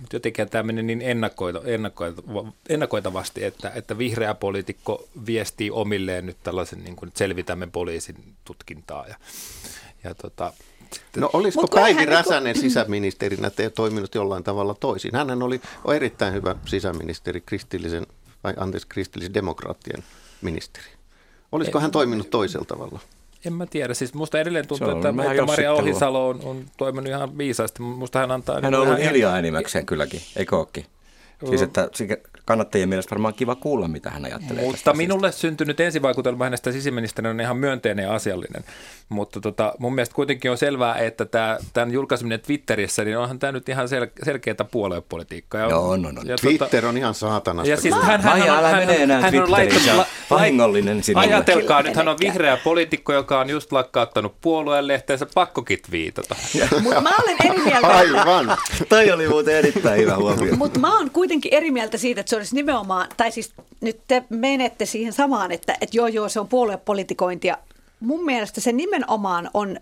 Mutta 0.00 0.16
jotenkin 0.16 0.50
tämä 0.50 0.62
menee 0.62 0.82
niin 0.82 1.02
ennakoita, 1.02 1.60
ennakoita, 1.64 2.22
ennakoitavasti, 2.68 3.44
että, 3.44 3.72
että 3.74 3.98
vihreä 3.98 4.34
poliitikko 4.34 5.08
viestii 5.26 5.70
omilleen 5.70 6.26
nyt 6.26 6.36
tällaisen, 6.42 6.84
niin 6.84 6.96
kuin, 6.96 7.08
että 7.08 7.18
selvitämme 7.18 7.66
poliisin 7.66 8.16
tutkintaa. 8.44 9.06
Ja, 9.06 9.14
ja 10.04 10.14
tota, 10.14 10.52
No 11.16 11.30
olisiko 11.32 11.60
Mut 11.60 11.70
Päivi 11.70 12.06
Räsänen 12.06 12.42
niinku... 12.44 12.60
sisäministerinä 12.60 13.50
te 13.50 13.70
toiminut 13.70 14.14
jollain 14.14 14.44
tavalla 14.44 14.74
toisin? 14.74 15.14
Hän 15.14 15.42
oli 15.42 15.60
erittäin 15.94 16.34
hyvä 16.34 16.56
sisäministeri, 16.66 17.40
kristillisen, 17.40 18.06
vai 18.44 18.54
anteeksi, 18.56 18.88
kristillisen 18.88 19.34
demokraattien 19.34 20.04
ministeri. 20.40 20.88
Olisiko 21.52 21.78
Ei, 21.78 21.82
hän 21.82 21.90
toiminut 21.90 22.30
toisella 22.30 22.64
tavalla? 22.64 23.00
En 23.44 23.52
mä 23.52 23.66
tiedä. 23.66 23.94
Siis 23.94 24.14
musta 24.14 24.40
edelleen 24.40 24.68
tuntuu, 24.68 24.90
että, 24.90 25.08
että 25.08 25.46
Maria 25.46 25.72
Ohisalo 25.72 26.28
on, 26.28 26.40
on 26.44 26.64
toiminut 26.76 27.08
ihan 27.08 27.38
viisaasti. 27.38 27.82
Musta 27.82 28.18
hän 28.18 28.30
antaa... 28.30 28.60
Hän 28.62 28.74
on 28.74 28.80
ollut 28.80 29.02
hiljaa 29.04 29.38
enimmäkseen 29.38 29.86
kylläkin, 29.86 30.20
eikö 30.36 30.56
ookin? 30.56 30.84
Siis 31.48 31.62
että 31.62 31.88
kannattajien 32.44 32.88
mielestä 32.88 33.10
varmaan 33.10 33.34
kiva 33.34 33.54
kuulla, 33.54 33.88
mitä 33.88 34.10
hän 34.10 34.24
ajattelee. 34.24 34.64
Mutta 34.64 34.94
minulle 34.94 35.26
asiasta. 35.26 35.40
syntynyt 35.40 35.80
ensivaikutelma 35.80 36.44
hänestä 36.44 36.72
sisäministerinä 36.72 37.30
on 37.30 37.40
ihan 37.40 37.56
myönteinen 37.56 38.02
ja 38.02 38.14
asiallinen. 38.14 38.64
Mutta 39.08 39.40
tota, 39.40 39.74
mun 39.78 39.94
mielestä 39.94 40.14
kuitenkin 40.14 40.50
on 40.50 40.58
selvää, 40.58 40.94
että 40.94 41.24
tämä, 41.24 41.58
tämän 41.72 41.90
julkaiseminen 41.90 42.40
Twitterissä, 42.40 43.04
niin 43.04 43.18
onhan 43.18 43.38
tämä 43.38 43.52
nyt 43.52 43.68
ihan 43.68 43.86
sel- 43.86 44.24
selkeää 44.24 44.64
puoluepolitiikkaa. 44.70 45.60
Joo, 45.60 45.96
no, 45.96 46.10
no. 46.10 46.22
Ja 46.24 46.36
Twitter 46.36 46.68
tota, 46.68 46.88
on 46.88 46.96
ihan 46.96 47.14
saatanasta. 47.14 47.70
Ja 47.70 47.76
siis 47.76 47.94
hän, 48.02 48.20
hän, 48.20 48.42
älä 48.42 48.68
hän, 48.68 48.78
mene 48.78 49.02
enää 49.02 49.20
hän 49.20 49.34
on 49.42 49.50
laittanut, 49.50 50.06
vahingollinen 50.30 51.02
sinulle. 51.02 51.26
Ajatelkaa, 51.26 51.82
nyt 51.82 51.96
hän 51.96 52.08
on 52.08 52.16
vihreä 52.20 52.56
poliitikko, 52.56 53.12
joka 53.12 53.40
on 53.40 53.50
just 53.50 53.72
lakkauttanut 53.72 54.34
puolueen 54.40 54.86
lehteensä, 54.86 55.26
pakkokit 55.34 55.90
viitata. 55.90 56.36
Mutta 56.82 57.00
mä 57.00 57.10
olen 57.22 57.36
eri 57.44 57.64
mieltä. 57.64 57.86
Aivan. 57.86 58.56
Toi 58.88 59.10
oli 59.10 59.28
muuten 59.28 59.56
erittäin 59.56 60.00
hyvä 60.00 60.16
huomio. 60.16 60.56
Mutta 60.56 60.78
mä 60.78 60.96
oon 60.96 61.10
kuitenkin 61.10 61.29
eri 61.50 61.70
mieltä 61.70 61.98
siitä, 61.98 62.20
että 62.20 62.30
se 62.30 62.36
olisi 62.36 62.54
nimenomaan, 62.54 63.08
tai 63.16 63.30
siis 63.30 63.52
nyt 63.80 64.00
te 64.08 64.24
menette 64.28 64.86
siihen 64.86 65.12
samaan, 65.12 65.52
että, 65.52 65.76
että 65.80 65.96
joo 65.96 66.06
joo 66.06 66.28
se 66.28 66.40
on 66.40 66.48
puoluepolitikointia. 66.48 67.58
Mun 68.00 68.24
mielestä 68.24 68.60
se 68.60 68.72
nimenomaan 68.72 69.50
on 69.54 69.76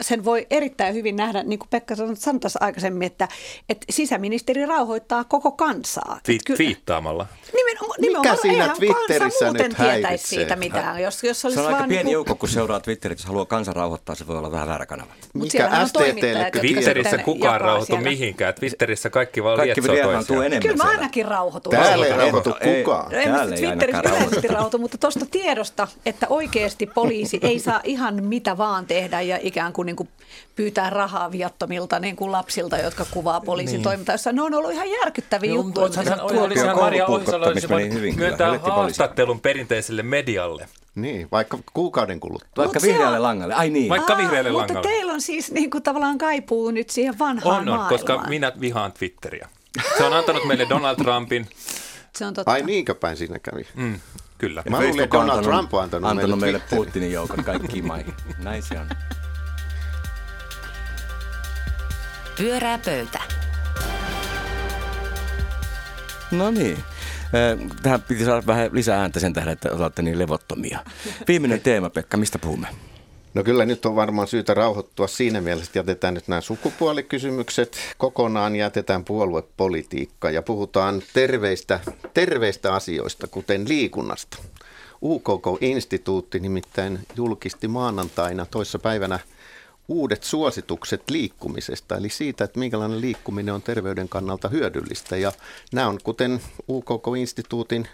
sen 0.00 0.24
voi 0.24 0.46
erittäin 0.50 0.94
hyvin 0.94 1.16
nähdä, 1.16 1.42
niin 1.42 1.58
kuin 1.58 1.68
Pekka 1.70 1.94
sanoi 1.96 2.14
tuossa 2.40 2.58
aikaisemmin, 2.62 3.06
että, 3.06 3.28
että 3.68 3.86
sisäministeri 3.90 4.66
rauhoittaa 4.66 5.24
koko 5.24 5.52
kansaa. 5.52 6.20
Twi- 6.28 6.56
twiittaamalla. 6.56 7.26
Nimenomaan, 7.54 8.00
nimenomaan 8.00 8.36
Mikä 8.36 8.42
siinä 8.42 8.74
Twitterissä 8.78 9.52
nyt 9.52 9.74
häiritsee? 9.74 10.16
siitä 10.16 10.56
mitään. 10.56 11.02
Jos, 11.02 11.24
jos 11.24 11.44
olisi 11.44 11.54
Se 11.54 11.60
on 11.60 11.66
aika 11.66 11.78
vaan 11.78 11.88
pieni 11.88 12.04
niin 12.04 12.12
joukko, 12.12 12.34
kun 12.34 12.48
seuraa 12.48 12.80
Twitterissä, 12.80 13.22
jos 13.22 13.28
haluaa 13.28 13.46
kansan 13.46 13.76
rauhoittaa, 13.76 14.14
se 14.14 14.26
voi 14.26 14.38
olla 14.38 14.50
vähän 14.50 14.68
väärä 14.68 14.86
kanava. 14.86 15.12
Mikä 15.34 15.70
STTlle 15.86 16.50
Twitterissä 16.60 17.18
kukaan 17.18 17.60
rauhoitu 17.60 17.96
mihinkään. 17.96 18.54
Twitterissä 18.54 19.10
kaikki 19.10 19.42
vaan 19.44 19.56
Kaikki 19.56 19.82
lietsoo 19.82 20.12
toisiaan. 20.12 20.46
enemmän 20.46 20.62
Kyllä 20.62 20.84
mä 20.84 20.90
ainakin 20.90 21.24
rauhoitun. 21.24 21.70
Täällä 21.70 22.06
ei 22.06 22.12
rauhoitu 22.16 22.50
kukaan. 22.50 23.14
En 23.14 23.34
ei 23.34 23.58
Twitterissä 23.58 24.02
yleisesti 24.16 24.48
rauhoitu, 24.48 24.78
mutta 24.78 24.98
tuosta 24.98 25.26
tiedosta, 25.26 25.88
että 26.06 26.26
oikeasti 26.30 26.86
poliisi 26.86 27.38
ei 27.42 27.58
saa 27.58 27.80
ihan 27.84 28.24
mitä 28.24 28.58
vaan 28.58 28.86
tehdä 28.86 29.20
ja 29.20 29.38
ikään 29.42 29.72
kuin, 29.76 29.86
niin 29.86 29.96
kuin 29.96 30.08
pyytää 30.56 30.90
rahaa 30.90 31.32
viattomilta 31.32 31.98
niin 31.98 32.16
kuin 32.16 32.32
lapsilta, 32.32 32.78
jotka 32.78 33.04
kuvaa 33.10 33.40
poliisin 33.40 33.72
niin. 33.76 33.82
toimintaa, 33.82 34.14
jossa 34.14 34.32
ne 34.32 34.42
on 34.42 34.54
ollut 34.54 34.72
ihan 34.72 34.90
järkyttäviä 34.90 35.50
Joo, 35.50 35.56
juttuja. 35.62 35.86
mutta 35.86 36.00
mitä 36.00 36.10
sehän 36.10 36.18
sieltä 36.18 36.22
oli, 36.44 36.48
tuolla- 36.48 36.62
olihan 36.72 36.76
Maria 36.84 37.06
Ohisalo 37.06 37.46
olisi 37.46 37.68
voinut 37.68 38.16
myöntää 38.16 38.58
haastattelun 38.58 39.40
perinteiselle 39.40 40.02
medialle. 40.02 40.68
Niin, 40.94 41.28
vaikka 41.32 41.58
kuukauden 41.72 42.20
kuluttua. 42.20 42.64
Vaikka 42.64 42.80
Mut 42.80 42.88
vihreälle 42.88 43.16
on- 43.16 43.22
langalle. 43.22 43.54
Ai 43.54 43.70
niin. 43.70 43.88
Vaikka 43.88 44.12
Aa, 44.12 44.18
vihreälle 44.18 44.50
Mutta 44.50 44.74
langalle. 44.74 44.88
teillä 44.96 45.12
on 45.12 45.20
siis 45.20 45.52
niin 45.52 45.70
kuin 45.70 45.82
tavallaan 45.82 46.18
kaipuu 46.18 46.70
nyt 46.70 46.90
siihen 46.90 47.18
vanhaan 47.18 47.46
On, 47.54 47.58
on, 47.58 47.64
maailmaan. 47.64 47.88
koska 47.88 48.24
minä 48.28 48.52
vihaan 48.60 48.92
Twitteriä. 48.92 49.48
Se 49.98 50.04
on 50.04 50.12
antanut 50.12 50.44
meille 50.44 50.66
Donald 50.68 50.96
Trumpin. 50.96 51.46
Se 52.16 52.26
on 52.26 52.34
totta. 52.34 52.50
Ai 52.52 52.62
niinkö 52.62 52.94
päin 52.94 53.16
siinä 53.16 53.38
kävi? 53.38 53.66
Mm, 53.74 54.00
kyllä. 54.38 54.62
Mä 54.70 54.80
luulin, 54.80 55.00
että 55.04 55.16
Donald 55.16 55.30
antanut- 55.38 55.44
Trump 55.54 55.74
on 55.74 55.82
antanut, 55.82 56.10
antanut 56.10 56.40
meille 56.40 56.58
Twitterin. 56.58 56.84
Putinin 56.86 57.12
joukon 57.12 57.44
kaikkiin 57.44 57.86
maihin. 57.86 58.14
Näin 58.38 58.62
se 58.62 58.78
on. 58.80 58.86
Pyörää 62.38 62.78
pöytä. 62.78 63.22
No 66.30 66.50
niin. 66.50 66.78
Äh, 67.24 67.76
Tähän 67.82 68.02
piti 68.02 68.24
saada 68.24 68.46
vähän 68.46 68.70
lisää 68.72 69.00
ääntä 69.00 69.20
sen 69.20 69.32
tähden, 69.32 69.52
että 69.52 69.70
olette 69.72 70.02
niin 70.02 70.18
levottomia. 70.18 70.78
Viimeinen 71.28 71.60
teema, 71.60 71.90
Pekka, 71.90 72.16
mistä 72.16 72.38
puhumme? 72.38 72.68
No 73.34 73.44
kyllä 73.44 73.64
nyt 73.64 73.86
on 73.86 73.96
varmaan 73.96 74.28
syytä 74.28 74.54
rauhoittua 74.54 75.06
siinä 75.06 75.40
mielessä, 75.40 75.68
että 75.68 75.78
jätetään 75.78 76.14
nyt 76.14 76.28
nämä 76.28 76.40
sukupuolikysymykset 76.40 77.76
kokonaan, 77.98 78.56
jätetään 78.56 79.04
puoluepolitiikka 79.04 80.30
ja 80.30 80.42
puhutaan 80.42 81.02
terveistä, 81.12 81.80
terveistä 82.14 82.74
asioista, 82.74 83.26
kuten 83.26 83.68
liikunnasta. 83.68 84.38
UKK-instituutti 85.02 86.40
nimittäin 86.40 86.98
julkisti 87.16 87.68
maanantaina 87.68 88.46
toissa 88.46 88.78
päivänä 88.78 89.18
uudet 89.88 90.22
suositukset 90.22 91.10
liikkumisesta, 91.10 91.96
eli 91.96 92.08
siitä, 92.08 92.44
että 92.44 92.58
minkälainen 92.58 93.00
liikkuminen 93.00 93.54
on 93.54 93.62
terveyden 93.62 94.08
kannalta 94.08 94.48
hyödyllistä. 94.48 95.16
Ja 95.16 95.32
nämä 95.72 95.88
on, 95.88 95.98
kuten 96.04 96.40
UKK-instituutin 96.68 97.88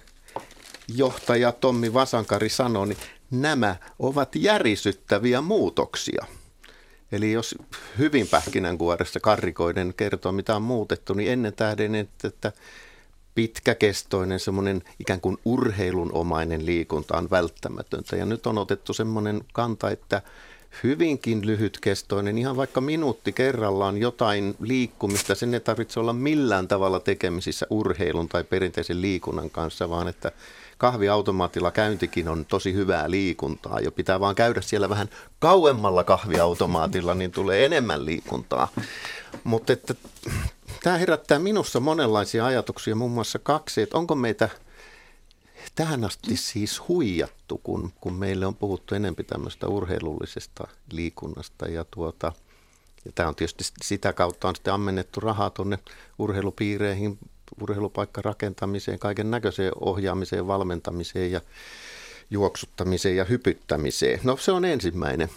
johtaja 0.97 1.53
Tommi 1.53 1.95
Vasankari 1.95 2.49
sanoi, 2.49 2.89
niin 2.89 2.99
nämä 3.31 3.77
ovat 3.99 4.37
järisyttäviä 4.37 5.41
muutoksia. 5.41 6.27
Eli 7.13 7.33
jos 7.33 7.55
hyvin 7.99 8.29
pähkinänkuoressa 8.29 9.21
karrikoiden 9.21 9.95
kertoo, 9.97 10.33
mitä 10.33 10.57
on 10.57 10.63
muutettu, 10.63 11.15
niin 11.15 11.33
ennen 11.33 11.53
tähden, 11.53 11.95
että, 11.95 12.53
pitkäkestoinen, 13.35 14.41
semmoinen 14.41 14.83
ikään 15.01 15.21
kuin 15.21 15.39
urheilunomainen 15.45 16.67
liikunta 16.67 17.17
on 17.17 17.31
välttämätöntä. 17.31 18.17
Ja 18.17 18.27
nyt 18.27 18.47
on 18.47 18.59
otettu 18.59 18.93
semmoinen 18.93 19.41
kanta, 19.53 19.91
että 19.91 20.23
hyvinkin 20.83 21.47
lyhytkestoinen, 21.47 22.39
ihan 22.39 22.57
vaikka 22.57 22.81
minuutti 22.81 23.33
kerrallaan 23.33 23.99
jotain 23.99 24.55
liikkumista, 24.61 25.35
sen 25.35 25.55
ei 25.55 25.61
tarvitse 25.61 26.01
olla 26.01 26.13
millään 26.13 26.69
tavalla 26.69 27.01
tekemisissä 27.01 27.67
urheilun 27.71 28.29
tai 28.29 28.45
perinteisen 28.45 29.03
liikunnan 29.03 29.51
kanssa, 29.51 29.91
vaan 29.91 30.09
että 30.09 30.33
kahviautomaatilla 30.79 31.71
käyntikin 31.71 32.29
on 32.29 32.45
tosi 32.45 32.73
hyvää 32.75 33.11
liikuntaa 33.11 33.81
ja 33.81 33.93
pitää 33.93 34.21
vaan 34.21 34.35
käydä 34.35 34.61
siellä 34.61 34.89
vähän 34.89 35.09
kauemmalla 35.39 36.05
kahviautomaatilla, 36.05 37.15
niin 37.15 37.31
tulee 37.31 37.65
enemmän 37.65 38.07
liikuntaa. 38.07 38.69
Mutta 39.45 39.73
että 39.73 39.95
tämä 40.83 40.99
herättää 40.99 41.39
minussa 41.39 41.81
monenlaisia 41.81 42.47
ajatuksia, 42.47 42.95
muun 42.95 43.11
muassa 43.11 43.39
kaksi, 43.39 43.83
että 43.83 43.99
onko 43.99 44.15
meitä 44.15 44.49
tähän 45.75 46.05
asti 46.05 46.37
siis 46.37 46.89
huijattu, 46.89 47.59
kun, 47.59 47.93
kun 48.01 48.13
meille 48.13 48.47
on 48.47 48.57
puhuttu 48.57 48.95
enempi 48.95 49.25
tämmöistä 49.25 49.69
urheilullisesta 49.69 50.69
liikunnasta 50.93 51.69
ja 51.69 51.85
tuota, 51.91 52.33
ja 53.05 53.13
tämä 53.15 53.29
on 53.29 53.35
tietysti 53.35 53.65
sitä 53.83 54.13
kautta 54.13 54.49
on 54.49 54.57
sitten 54.57 54.75
ammennettu 54.75 55.21
rahaa 55.21 55.51
tuonne 55.51 55.79
urheilupiireihin, 56.19 57.19
urheilupaikkarakentamiseen, 57.61 58.99
kaiken 58.99 59.31
näköiseen 59.31 59.73
ohjaamiseen, 59.81 60.47
valmentamiseen 60.47 61.33
ja 61.33 61.41
juoksuttamiseen 62.31 63.17
ja 63.17 63.25
hypyttämiseen. 63.25 64.21
No 64.25 64.37
se 64.37 64.53
on 64.53 64.65
ensimmäinen. 64.65 65.29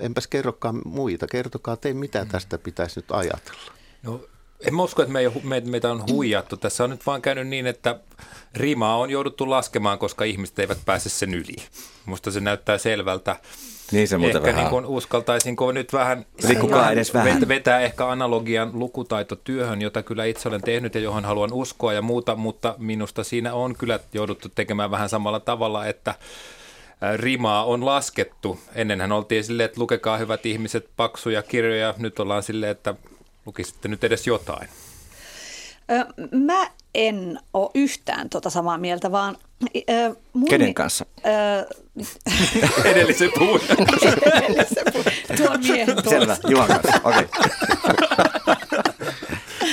Enpäs 0.00 0.26
kerrokaan 0.26 0.82
muita. 0.84 1.26
Kertokaa 1.26 1.76
te, 1.76 1.94
mitä 1.94 2.24
tästä 2.24 2.58
pitäisi 2.58 3.00
nyt 3.00 3.10
ajatella. 3.10 3.72
No, 4.02 4.20
en 4.66 4.74
mä 4.74 4.82
usko, 4.82 5.02
että 5.02 5.12
me 5.12 5.20
ei, 5.20 5.26
ole- 5.26 5.34
me, 5.44 5.60
meitä 5.60 5.90
on 5.90 6.04
huijattu. 6.10 6.56
Tässä 6.56 6.84
on 6.84 6.90
nyt 6.90 7.06
vaan 7.06 7.22
käynyt 7.22 7.48
niin, 7.48 7.66
että 7.66 8.00
rimaa 8.54 8.96
on 8.96 9.10
jouduttu 9.10 9.50
laskemaan, 9.50 9.98
koska 9.98 10.24
ihmiset 10.24 10.58
eivät 10.58 10.78
pääse 10.84 11.08
sen 11.08 11.34
yli. 11.34 11.56
Musta 12.06 12.30
se 12.30 12.40
näyttää 12.40 12.78
selvältä. 12.78 13.36
Niin 13.92 14.08
se 14.08 14.18
muuten 14.18 14.36
ehkä 14.36 14.46
vähän 14.46 14.56
niin 14.64 14.70
kuin 14.70 14.86
uskaltaisinko 14.86 15.72
nyt 15.72 15.92
vähän, 15.92 16.26
Liikkukaa 16.48 16.90
edes 16.90 17.14
vähän. 17.14 17.42
vet- 17.42 17.48
vetää 17.48 17.80
ehkä 17.80 18.08
analogian 18.08 18.70
lukutaitotyöhön, 18.72 19.82
jota 19.82 20.02
kyllä 20.02 20.24
itse 20.24 20.48
olen 20.48 20.62
tehnyt 20.62 20.94
ja 20.94 21.00
johon 21.00 21.24
haluan 21.24 21.52
uskoa 21.52 21.92
ja 21.92 22.02
muuta, 22.02 22.36
mutta 22.36 22.74
minusta 22.78 23.24
siinä 23.24 23.54
on 23.54 23.76
kyllä 23.76 24.00
jouduttu 24.12 24.48
tekemään 24.54 24.90
vähän 24.90 25.08
samalla 25.08 25.40
tavalla, 25.40 25.86
että 25.86 26.14
rimaa 27.16 27.64
on 27.64 27.84
laskettu. 27.86 28.58
Ennenhän 28.74 29.12
oltiin 29.12 29.44
silleen, 29.44 29.64
että 29.64 29.80
lukekaa 29.80 30.16
hyvät 30.18 30.46
ihmiset 30.46 30.88
paksuja 30.96 31.42
kirjoja, 31.42 31.94
nyt 31.98 32.18
ollaan 32.20 32.42
silleen, 32.42 32.72
että 32.72 32.94
lukisitte 33.48 33.88
nyt 33.88 34.04
edes 34.04 34.26
jotain. 34.26 34.68
Ö, 35.90 36.06
Mä 36.36 36.70
en 36.94 37.40
ole 37.54 37.70
yhtään 37.74 38.28
tota 38.28 38.50
samaa 38.50 38.78
mieltä, 38.78 39.12
vaan... 39.12 39.36
Ö, 39.90 40.14
mun 40.32 40.48
Kenen 40.48 40.68
mi- 40.68 40.74
kanssa? 40.74 41.06
Ö, 41.26 41.66
Edellisen 42.90 43.30
puhujan. 43.38 43.60
tuon 45.36 45.60
miehen. 45.60 45.96
Selvä, 46.08 46.36
Juhan 46.48 46.68
kanssa. 46.68 47.00
Okei. 47.04 47.26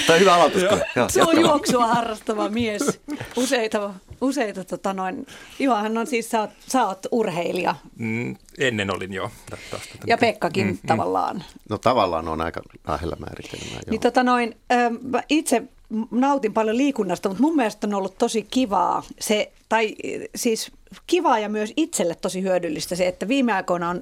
Tämä 0.08 0.15
on 0.15 0.20
hyvä 0.20 0.36
aloitus 0.36 0.63
Se 1.08 1.24
on 1.24 1.41
juoksua 1.41 1.88
harrastava 1.88 2.50
mies. 2.50 3.02
Useita, 3.36 3.94
useita 4.22 4.63
tota 4.63 4.94
noin. 4.94 5.28
Juhahan 5.60 5.98
on 5.98 6.08
siis, 6.08 6.30
sä 6.30 6.41
oot, 6.41 6.50
sä 6.68 6.88
oot 6.88 7.06
urheilija 7.12 7.76
Mm, 7.98 8.36
Ennen 8.60 8.96
olin 8.96 9.13
jo. 9.13 9.32
Tästä, 9.50 9.78
ja 10.08 10.18
Pekkakin 10.18 10.68
mm, 10.68 10.78
tavallaan. 10.88 11.44
No 11.70 11.78
tavallaan 11.78 12.28
on 12.28 12.41
aika 12.41 12.62
lähellä 12.88 13.15
määritelmää. 13.20 13.74
Joo. 13.74 13.89
Niin 13.89 14.02
tota 14.02 14.24
noin, 14.24 14.58
ö, 14.72 14.76
mä 15.02 15.24
itse 15.30 15.63
nautin 16.12 16.54
paljon 16.54 16.78
liikunnasta, 16.78 17.30
mutta 17.30 17.41
mun 17.41 17.56
mielestä 17.56 17.88
on 17.88 17.94
ollut 17.94 18.18
tosi 18.18 18.48
kivaa 18.52 19.04
se, 19.20 19.52
tai 19.70 19.96
siis 20.36 20.72
kivaa 21.08 21.39
ja 21.39 21.50
myös 21.50 21.74
itselle 21.78 22.15
tosi 22.15 22.41
hyödyllistä 22.41 22.96
se, 22.96 23.08
että 23.08 23.28
viime 23.28 23.54
aikoina 23.54 23.89
on 23.89 24.02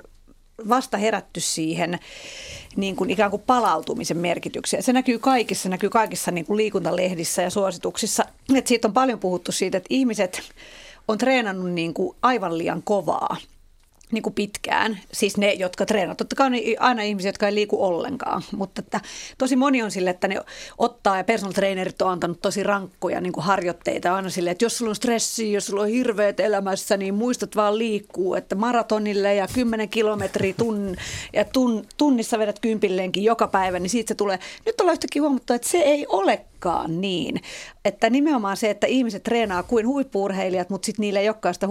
vasta 0.70 0.98
herätty 0.98 1.40
siihen 1.40 2.00
niin 2.76 2.96
kuin 2.96 3.10
ikään 3.10 3.32
kuin 3.32 3.44
palautumisen 3.48 4.18
merkitykseen. 4.18 4.84
Se 4.84 4.94
näkyy 4.94 5.20
kaikissa, 5.20 5.70
näkyy 5.70 5.90
kaikissa 5.90 6.32
niin 6.32 6.46
kuin 6.46 6.58
liikuntalehdissä 6.58 7.42
ja 7.42 7.50
suosituksissa. 7.50 8.26
Et 8.56 8.68
siitä 8.68 8.88
on 8.88 8.94
paljon 8.94 9.20
puhuttu 9.20 9.52
siitä, 9.52 9.78
että 9.78 9.88
ihmiset 9.90 10.42
on 11.08 11.18
treenannut 11.18 11.72
niin 11.72 11.94
kuin 11.94 12.16
aivan 12.22 12.58
liian 12.58 12.84
kovaa 12.84 13.38
niin 14.14 14.24
kuin 14.24 14.34
pitkään. 14.34 15.00
Siis 15.12 15.38
ne, 15.38 15.54
jotka 15.54 15.86
treenaavat. 15.86 16.18
Totta 16.18 16.36
kai 16.36 16.48
on 16.48 16.54
aina 16.80 17.02
ihmisiä, 17.02 17.30
jotka 17.30 17.48
ei 17.48 17.56
liiku 17.56 17.84
ollenkaan, 17.84 18.42
mutta 18.56 18.82
että 18.82 19.02
tosi 19.38 19.56
moni 19.56 19.84
on 19.84 19.92
sille, 19.92 20.10
että 20.10 20.28
ne 20.28 20.42
ottaa 20.78 21.18
ja 21.18 21.24
personal 21.24 21.54
trainerit 21.54 22.02
on 22.02 22.12
antanut 22.12 22.42
tosi 22.42 22.64
rankkoja 22.64 23.22
niin 23.22 23.34
kuin 23.34 23.44
harjoitteita 23.44 24.16
aina 24.16 24.30
sille, 24.30 24.52
että 24.52 24.66
jos 24.66 24.78
sulla 24.78 24.90
on 24.90 24.96
stressi, 24.96 25.54
jos 25.54 25.66
sulla 25.66 25.82
on 25.82 25.88
hirveät 25.88 26.40
elämässä, 26.40 26.98
niin 26.98 27.14
muistat 27.14 27.56
vaan 27.56 27.78
liikkuu, 27.78 28.36
että 28.36 28.56
maratonille 28.56 29.36
ja 29.36 29.48
10 29.54 29.90
kilometriä 29.90 30.54
tunn, 30.58 30.96
ja 31.34 31.46
tun, 31.46 31.86
tunnissa 31.98 32.40
vedät 32.40 32.60
kympilleenkin 32.60 33.24
joka 33.24 33.48
päivä, 33.48 33.80
niin 33.80 33.90
siitä 33.90 34.08
se 34.08 34.16
tulee. 34.16 34.40
Nyt 34.66 34.82
ollaan 34.82 34.94
yhtäkkiä 34.94 35.22
huomattu, 35.22 35.54
että 35.54 35.68
se 35.68 35.78
ei 35.78 36.06
olekaan 36.10 37.02
niin. 37.02 37.42
Että 37.86 38.10
nimenomaan 38.10 38.58
se, 38.58 38.70
että 38.70 38.88
ihmiset 38.88 39.24
treenaa 39.24 39.64
kuin 39.64 39.88
huippuurheilijat, 39.88 40.70
mutta 40.70 40.86
sitten 40.86 41.04
niillä 41.04 41.20
ei 41.20 41.30
olekaan 41.30 41.54
sitä 41.54 41.68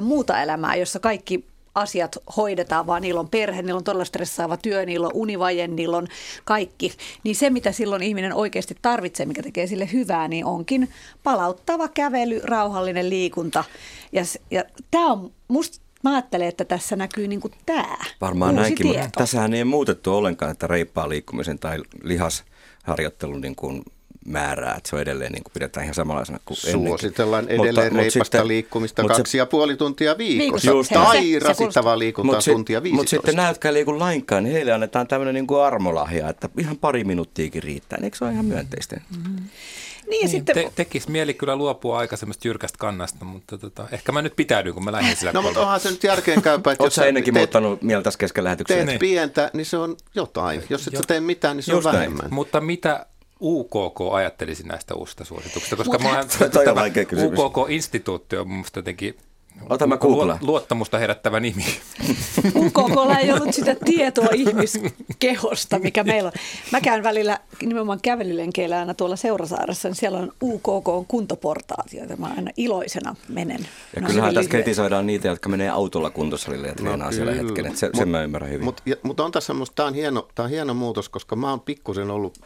muuta 0.00 0.42
elämää, 0.42 0.76
jossa 0.76 1.00
kaikki 1.00 1.44
asiat 1.78 2.16
hoidetaan, 2.36 2.86
vaan 2.86 3.02
niillä 3.02 3.20
on 3.20 3.28
perhe, 3.28 3.62
niillä 3.62 3.78
on 3.78 3.84
todella 3.84 4.04
stressaava 4.04 4.56
työ, 4.56 4.86
niillä 4.86 5.06
on 5.06 5.12
univaje, 5.14 5.68
niillä 5.68 5.96
on 5.96 6.06
kaikki. 6.44 6.92
Niin 7.24 7.36
se, 7.36 7.50
mitä 7.50 7.72
silloin 7.72 8.02
ihminen 8.02 8.34
oikeasti 8.34 8.76
tarvitsee, 8.82 9.26
mikä 9.26 9.42
tekee 9.42 9.66
sille 9.66 9.88
hyvää, 9.92 10.28
niin 10.28 10.44
onkin 10.44 10.88
palauttava 11.22 11.88
kävely, 11.88 12.40
rauhallinen 12.44 13.10
liikunta. 13.10 13.64
Ja, 14.12 14.22
ja 14.50 14.64
tämä 14.90 15.12
on 15.12 15.32
musta 15.48 15.80
mä 16.02 16.10
ajattelen, 16.10 16.48
että 16.48 16.64
tässä 16.64 16.96
näkyy 16.96 17.28
niin 17.28 17.40
kuin 17.40 17.52
tämä 17.66 17.96
Varmaan 18.20 18.50
uusi 18.50 18.60
näinkin, 18.60 18.86
tieto. 18.86 19.02
mutta 19.04 19.18
tässähän 19.18 19.54
ei 19.54 19.64
muutettu 19.64 20.14
ollenkaan, 20.14 20.50
että 20.50 20.66
reippaa 20.66 21.08
liikkumisen 21.08 21.58
tai 21.58 21.78
lihasharjoittelun 22.02 23.40
niin 23.40 23.56
kuin 23.56 23.82
määrää, 24.28 24.74
että 24.74 24.90
se 24.90 24.96
on 24.96 25.02
edelleen 25.02 25.32
niin 25.32 25.44
kuin 25.44 25.52
pidetään 25.52 25.84
ihan 25.84 25.94
samanlaisena 25.94 26.38
kuin 26.44 26.56
Suositellaan 26.56 27.44
ennenkin. 27.44 27.64
edelleen 27.64 27.86
Mutta- 27.86 28.02
mutta 28.02 28.02
reipasta 28.02 28.24
sitten- 28.24 28.48
liikkumista 28.48 29.02
mutta 29.02 29.14
se- 29.16 29.20
kaksi 29.22 29.38
ja 29.38 29.46
puoli 29.46 29.76
tuntia 29.76 30.18
viikossa. 30.18 30.42
Viikossa. 30.44 30.70
Just 30.70 30.92
tai 30.92 31.16
näin. 31.16 31.32
Se- 31.34 31.40
se 31.40 31.48
rasittavaa 31.48 31.98
liikuntaa 31.98 32.34
Mutta 32.36 32.50
tuntia 32.52 32.82
15. 32.82 33.02
mut 33.02 33.08
sitten 33.08 33.36
nämä, 33.36 33.48
jotka 33.48 33.68
ei 33.68 33.74
liiku 33.74 33.98
lainkaan, 33.98 34.44
niin 34.44 34.52
heille 34.52 34.72
annetaan 34.72 35.06
tämmöinen 35.08 35.34
niin 35.34 35.46
kuin 35.46 35.62
armolahja, 35.62 36.28
että 36.28 36.48
ihan 36.58 36.76
pari 36.78 37.04
minuuttiakin 37.04 37.62
riittää. 37.62 37.98
Eikö 38.02 38.16
se 38.16 38.24
ole 38.24 38.32
ihan 38.32 38.44
myönteistä? 38.44 39.00
Niin, 40.10 40.20
ja 40.20 40.26
Niin, 40.26 40.28
sitten, 40.28 40.54
te, 40.54 40.72
tekisi 40.74 41.10
mieli 41.10 41.34
kyllä 41.34 41.56
luopua 41.56 41.98
aika 41.98 42.16
semmoista 42.16 42.48
jyrkästä 42.48 42.78
kannasta, 42.78 43.24
mutta 43.24 43.58
tota, 43.58 43.88
ehkä 43.92 44.12
mä 44.12 44.22
nyt 44.22 44.36
pitäydyn, 44.36 44.74
kun 44.74 44.84
mä 44.84 44.92
lähdin 44.92 45.16
sillä 45.16 45.32
No 45.32 45.42
mutta 45.42 45.60
onhan 45.60 45.80
se 45.80 45.90
nyt 45.90 46.04
järkeen 46.04 46.42
käypä, 46.42 46.72
että 46.72 46.84
Oletko 46.84 46.94
sä 46.94 47.06
ennenkin 47.06 47.34
teet, 47.34 47.40
muuttanut 47.40 47.82
mieltä 47.82 48.10
kesken 48.18 48.44
lähetyksen? 48.44 48.76
teet 48.76 48.86
Niin. 48.86 48.98
pientä, 48.98 49.50
niin 49.52 49.66
se 49.66 49.76
on 49.76 49.96
jotain. 50.14 50.62
Jos 50.70 50.86
et 50.86 50.92
sä 50.94 50.98
Jo- 50.98 51.02
tee 51.06 51.20
mitään, 51.20 51.56
niin 51.56 51.64
se 51.64 51.72
on 51.72 51.76
Just 51.76 51.84
näin. 51.84 51.96
vähemmän. 51.96 52.26
Mutta 52.30 52.60
mitä 52.60 53.06
UKK 53.42 54.00
ajattelisi 54.12 54.62
näistä 54.62 54.94
uusista 54.94 55.24
suosituksista? 55.24 55.76
Koska 55.76 55.98
Mut- 55.98 56.12
mä 56.12 56.24
Toi- 56.38 56.50
toi 56.50 56.66
on 56.68 56.74
vaikea 56.74 57.04
kysymys. 57.14 57.38
UKK-instituutti 57.38 58.36
on 58.36 58.46
mun 58.48 58.56
mielestä 58.56 58.78
jotenkin 58.78 59.16
Ota 59.70 59.86
mä 59.86 59.96
googlaan. 59.96 60.38
luottamusta 60.42 60.98
herättävä 60.98 61.40
nimi. 61.40 61.64
UKKlla 62.66 63.18
ei 63.18 63.32
ollut 63.32 63.54
sitä 63.54 63.76
tietoa 63.84 64.28
ihmiskehosta, 64.34 65.78
mikä 65.78 66.04
meillä 66.04 66.26
on. 66.26 66.32
Mä 66.72 66.80
käyn 66.80 67.02
välillä 67.02 67.38
nimenomaan 67.62 67.98
kävelylenkeillä 68.02 68.78
aina 68.78 68.94
tuolla 68.94 69.16
Seurasaaressa, 69.16 69.88
niin 69.88 69.96
siellä 69.96 70.18
on 70.18 70.32
UKK 70.42 71.08
kuntoportaat, 71.08 71.92
joita 71.92 72.16
mä 72.16 72.26
aina 72.36 72.50
iloisena 72.56 73.16
menen. 73.28 73.58
Ja 73.96 74.00
Ne 74.00 74.06
on 74.06 74.10
kyllähän 74.12 74.34
tässä 74.34 74.50
kritisoidaan 74.50 75.06
niitä, 75.06 75.28
jotka 75.28 75.48
menee 75.48 75.68
autolla 75.68 76.10
kuntosalille 76.10 76.68
ja 76.68 76.74
treenaa 76.74 77.12
siellä 77.12 77.32
No 77.32 77.36
kyllä. 77.36 77.48
hetken. 77.48 77.66
että 77.66 77.78
Se, 77.78 77.86
Mut- 77.86 77.96
sen 77.98 78.08
mä 78.08 78.22
ymmärrän 78.22 78.50
hyvin. 78.50 78.64
Mutta 78.64 78.82
mut 79.02 79.20
on 79.20 79.32
tässä 79.32 79.54
musta, 79.54 79.74
tämä 79.74 79.86
on, 79.86 79.94
hieno, 79.94 80.28
tää 80.34 80.44
on 80.44 80.50
hieno 80.50 80.74
muutos, 80.74 81.08
koska 81.08 81.36
mä 81.36 81.50
oon 81.50 81.60
pikkusen 81.60 82.10
ollut 82.10 82.38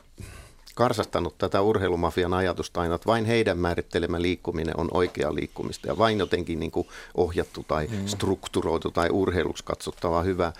karsastanut 0.75 1.39
tätä 1.39 1.61
urheilumafian 1.61 2.35
ajatusta 2.35 2.81
aina, 2.81 2.95
että 2.95 3.07
vain 3.07 3.25
heidän 3.25 3.59
määrittelemä 3.59 4.23
liikkuminen 4.23 4.77
on 4.77 4.89
oikea 4.91 5.35
liikkumista 5.35 5.89
ja 5.89 5.99
vain 5.99 6.19
jotenkin 6.19 6.61
niin 6.61 6.71
kuin 6.71 6.89
ohjattu 7.15 7.65
tai 7.69 7.87
mm. 7.87 8.07
strukturoitu 8.07 8.91
tai 8.91 9.09
urheiluksi 9.11 9.65
katsottava 9.65 10.23
hyvä. 10.23 10.53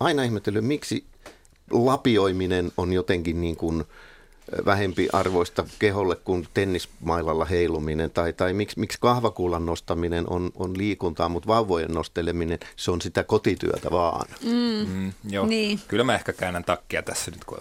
Aina 0.00 0.22
ihmetellyt, 0.22 0.64
miksi 0.64 1.04
lapioiminen 1.70 2.72
on 2.76 2.92
jotenkin 2.92 3.40
niin 3.40 3.56
kuin 3.56 3.84
vähempi 4.64 5.08
arvoista 5.12 5.64
keholle 5.78 6.16
kuin 6.16 6.48
tennismailalla 6.54 7.44
heiluminen 7.44 8.10
tai, 8.10 8.32
tai 8.32 8.52
miksi, 8.52 8.80
miksi 8.80 8.98
kahvakuulan 9.00 9.66
nostaminen 9.66 10.30
on, 10.30 10.50
on 10.54 10.78
liikuntaa, 10.78 11.28
mutta 11.28 11.46
vauvojen 11.46 11.90
nosteleminen, 11.90 12.58
se 12.76 12.90
on 12.90 13.00
sitä 13.00 13.24
kotityötä 13.24 13.90
vaan. 13.90 14.28
Mm, 14.42 15.12
joo. 15.30 15.46
Niin. 15.46 15.80
Kyllä 15.88 16.04
mä 16.04 16.14
ehkä 16.14 16.32
käännän 16.32 16.64
takkia 16.64 17.02
tässä 17.02 17.30
nyt, 17.30 17.44
kun 17.44 17.58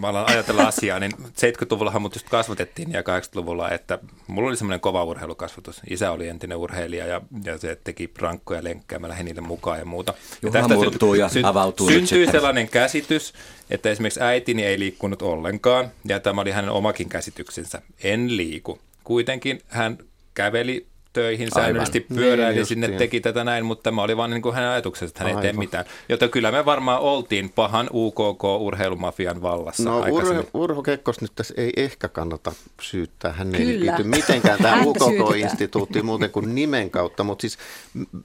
mä 0.00 0.08
alan 0.08 0.30
ajatella 0.30 0.62
asiaa, 0.62 0.98
niin 0.98 1.12
70-luvullahan 1.12 2.02
mut 2.02 2.14
just 2.14 2.28
kasvatettiin 2.28 2.92
ja 2.92 3.00
80-luvulla, 3.00 3.70
että 3.70 3.98
mulla 4.26 4.48
oli 4.48 4.56
semmoinen 4.56 4.80
kova 4.80 5.04
urheilukasvatus. 5.04 5.80
Isä 5.90 6.10
oli 6.10 6.28
entinen 6.28 6.58
urheilija 6.58 7.06
ja, 7.06 7.20
ja 7.44 7.58
se 7.58 7.78
teki 7.84 8.10
rankkoja 8.18 8.64
lenkkejä, 8.64 8.98
mä 8.98 9.08
lähdin 9.08 9.24
niille 9.24 9.40
mukaan 9.40 9.78
ja 9.78 9.84
muuta. 9.84 10.14
Juhla 10.42 10.60
tästä 10.60 10.74
murtuu 10.74 11.14
ja 11.14 11.28
avautuu 11.42 11.88
nyt 11.88 11.96
Syntyi 11.98 12.18
sitten. 12.18 12.32
sellainen 12.32 12.68
käsitys, 12.68 13.32
että 13.70 13.90
esimerkiksi 13.90 14.22
äitini 14.22 14.64
ei 14.64 14.78
liikkunut 14.78 15.22
ollenkaan 15.22 15.90
ja 16.04 16.20
tämä 16.20 16.40
oli 16.40 16.50
hänen 16.50 16.70
omakin 16.70 17.08
käsityksensä. 17.08 17.82
En 18.02 18.36
liiku. 18.36 18.78
Kuitenkin 19.04 19.60
hän 19.68 19.98
käveli 20.34 20.86
töihin 21.12 21.48
Aivan. 21.52 21.62
säännöllisesti, 21.64 22.06
Niin, 22.08 22.18
pyöräili 22.18 22.64
sinne, 22.64 22.86
justiin. 22.86 22.98
teki 22.98 23.20
tätä 23.20 23.44
näin, 23.44 23.66
mutta 23.66 23.82
tämä 23.82 24.02
oli 24.02 24.16
vaan 24.16 24.30
niin 24.30 24.42
kuin 24.42 24.54
hänen 24.54 24.70
ajatuksensa, 24.70 25.10
että 25.12 25.24
hän 25.24 25.30
ei 25.36 25.40
tee 25.42 25.50
Aivan. 25.50 25.58
mitään. 25.58 25.84
Joten 26.08 26.30
kyllä 26.30 26.52
me 26.52 26.64
varmaan 26.64 27.00
oltiin 27.00 27.50
pahan 27.50 27.90
UKK-urheilumafian 27.92 29.42
vallassa 29.42 29.90
No. 29.90 29.98
Urho, 30.10 30.44
Urho 30.54 30.82
Kekkos 30.82 31.20
nyt 31.20 31.32
tässä 31.34 31.54
ei 31.56 31.72
ehkä 31.76 32.08
kannata 32.08 32.52
syyttää. 32.82 33.32
Hän 33.32 33.54
ei 33.54 33.60
Kyllä. 33.66 33.80
liity 33.86 34.02
mitenkään 34.08 34.58
tähän. 34.62 34.86
UKK-instituuttiin 34.86 36.06
muuten 36.06 36.30
kuin 36.30 36.54
nimen 36.54 36.90
kautta. 36.90 37.24
Mutta 37.24 37.40
siis 37.42 37.58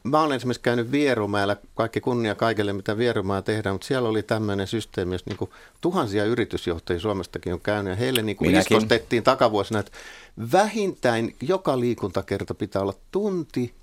mä 0.04 0.22
olen 0.22 0.36
esimerkiksi 0.36 0.62
käynyt 0.64 0.92
Vierumäellä, 0.92 1.56
kaikki 1.76 2.02
kunnia 2.02 2.36
kaikille 2.36 2.74
mitä 2.74 2.98
Vierumaa 2.98 3.42
tehdään, 3.42 3.74
mutta 3.76 3.88
siellä 3.88 4.10
oli 4.10 4.24
tämmöinen 4.24 4.68
systeemi, 4.68 5.14
jossa 5.16 5.30
niin 5.30 5.50
tuhansia 5.82 6.26
yritysjohtajia 6.26 7.00
Suomestakin 7.00 7.54
on 7.54 7.60
käynyt 7.62 7.92
ja 7.92 7.96
heille 7.96 8.22
niin 8.22 8.36
kuin 8.38 8.56
iskostettiin 8.56 9.24
takavuosina, 9.24 9.80
että 9.80 9.92
vähintään 10.52 11.32
joka 11.42 11.80
liikuntakerta 11.80 12.54
pitää 12.54 12.82
olla 12.82 12.94
tunti 13.12 13.74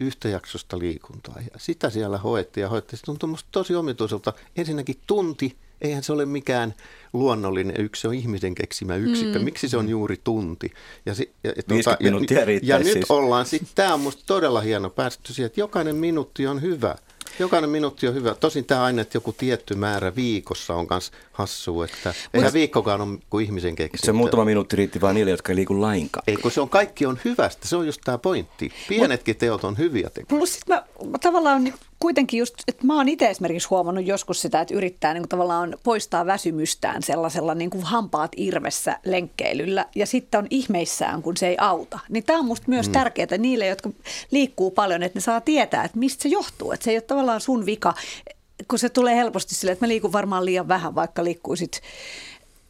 yhtäjaksosta 0.00 0.78
liikuntaa. 0.78 1.34
Ja 1.52 1.58
sitä 1.58 1.90
siellä 1.90 2.18
hoettiin 2.18 2.62
ja 2.62 2.68
hoettiin. 2.68 2.98
Se 2.98 3.04
tuntui 3.04 3.28
musta 3.28 3.48
tosi 3.52 3.74
omituiselta. 3.74 4.32
Ensinnäkin 4.56 4.96
tunti, 5.06 5.56
eihän 5.80 6.02
se 6.02 6.12
ole 6.12 6.26
mikään 6.26 6.74
luonnollinen 7.12 7.80
yksi, 7.80 8.02
se 8.02 8.08
on 8.08 8.14
ihmisen 8.14 8.54
keksimä 8.54 8.96
yksikkö. 8.96 9.38
Mm. 9.38 9.44
Miksi 9.44 9.68
se 9.68 9.76
on 9.76 9.88
juuri 9.88 10.20
tunti? 10.24 10.72
Ja, 11.06 11.14
si, 11.14 11.32
ja, 11.44 11.52
50 11.68 12.04
minuuttia 12.04 12.40
ja, 12.40 12.60
ja 12.62 12.78
nyt 12.78 12.92
siis. 12.92 13.10
ollaan 13.10 13.46
sitten, 13.46 13.68
tämä 13.74 13.94
on 13.94 14.00
musta 14.00 14.22
todella 14.26 14.60
hieno 14.60 14.90
päästy 14.90 15.32
siihen, 15.32 15.46
että 15.46 15.60
jokainen 15.60 15.96
minuutti 15.96 16.46
on 16.46 16.62
hyvä. 16.62 16.96
Jokainen 17.38 17.70
minuutti 17.70 18.08
on 18.08 18.14
hyvä. 18.14 18.34
Tosin 18.34 18.64
tämä 18.64 18.84
aina, 18.84 19.02
että 19.02 19.16
joku 19.16 19.32
tietty 19.32 19.74
määrä 19.74 20.14
viikossa 20.14 20.74
on 20.74 20.86
myös 20.90 21.12
hassu, 21.32 21.82
että 21.82 22.14
eihän 22.34 22.52
viikkokaan 22.52 23.00
ole 23.00 23.18
kuin 23.30 23.44
ihmisen 23.44 23.76
keksintö. 23.76 24.06
Se 24.06 24.12
muutama 24.12 24.44
minuutti 24.44 24.76
riitti 24.76 25.00
vain 25.00 25.14
niille, 25.14 25.30
jotka 25.30 25.52
ei 25.52 25.56
liiku 25.56 25.80
lainkaan. 25.80 26.24
Ei, 26.26 26.36
kun 26.36 26.50
se 26.50 26.60
on 26.60 26.68
kaikki 26.68 27.06
on 27.06 27.18
hyvästä. 27.24 27.68
Se 27.68 27.76
on 27.76 27.86
just 27.86 28.00
tämä 28.04 28.18
pointti. 28.18 28.72
Pienetkin 28.88 29.36
teot 29.36 29.64
on 29.64 29.78
hyviä 29.78 30.10
tekoja. 30.10 30.38
Plus 30.38 30.54
sit 30.54 30.66
mä, 30.66 30.82
mä 31.10 31.18
tavallaan 31.18 31.64
niin 31.64 31.74
kuitenkin 32.04 32.38
just, 32.38 32.54
että 32.68 32.86
mä 32.86 32.96
oon 32.96 33.08
itse 33.08 33.30
esimerkiksi 33.30 33.68
huomannut 33.68 34.06
joskus 34.06 34.42
sitä, 34.42 34.60
että 34.60 34.74
yrittää 34.74 35.14
niin 35.14 35.22
kuin 35.22 35.28
tavallaan 35.28 35.76
poistaa 35.82 36.26
väsymystään 36.26 37.02
sellaisella 37.02 37.54
niin 37.54 37.70
kuin 37.70 37.84
hampaat 37.84 38.32
irvessä 38.36 38.98
lenkkeilyllä 39.04 39.86
ja 39.94 40.06
sitten 40.06 40.38
on 40.38 40.46
ihmeissään, 40.50 41.22
kun 41.22 41.36
se 41.36 41.48
ei 41.48 41.56
auta. 41.60 41.98
Niin 42.08 42.24
tämä 42.24 42.38
on 42.38 42.44
musta 42.44 42.68
myös 42.68 42.86
mm. 42.86 42.92
tärkeää 42.92 43.38
niille, 43.38 43.66
jotka 43.66 43.90
liikkuu 44.30 44.70
paljon, 44.70 45.02
että 45.02 45.16
ne 45.16 45.20
saa 45.20 45.40
tietää, 45.40 45.84
että 45.84 45.98
mistä 45.98 46.22
se 46.22 46.28
johtuu. 46.28 46.72
Että 46.72 46.84
se 46.84 46.90
ei 46.90 46.96
ole 46.96 47.02
tavallaan 47.02 47.40
sun 47.40 47.66
vika, 47.66 47.94
kun 48.68 48.78
se 48.78 48.88
tulee 48.88 49.16
helposti 49.16 49.54
sille, 49.54 49.72
että 49.72 49.84
mä 49.84 49.88
liikun 49.88 50.12
varmaan 50.12 50.44
liian 50.44 50.68
vähän, 50.68 50.94
vaikka 50.94 51.24
liikkuisit 51.24 51.80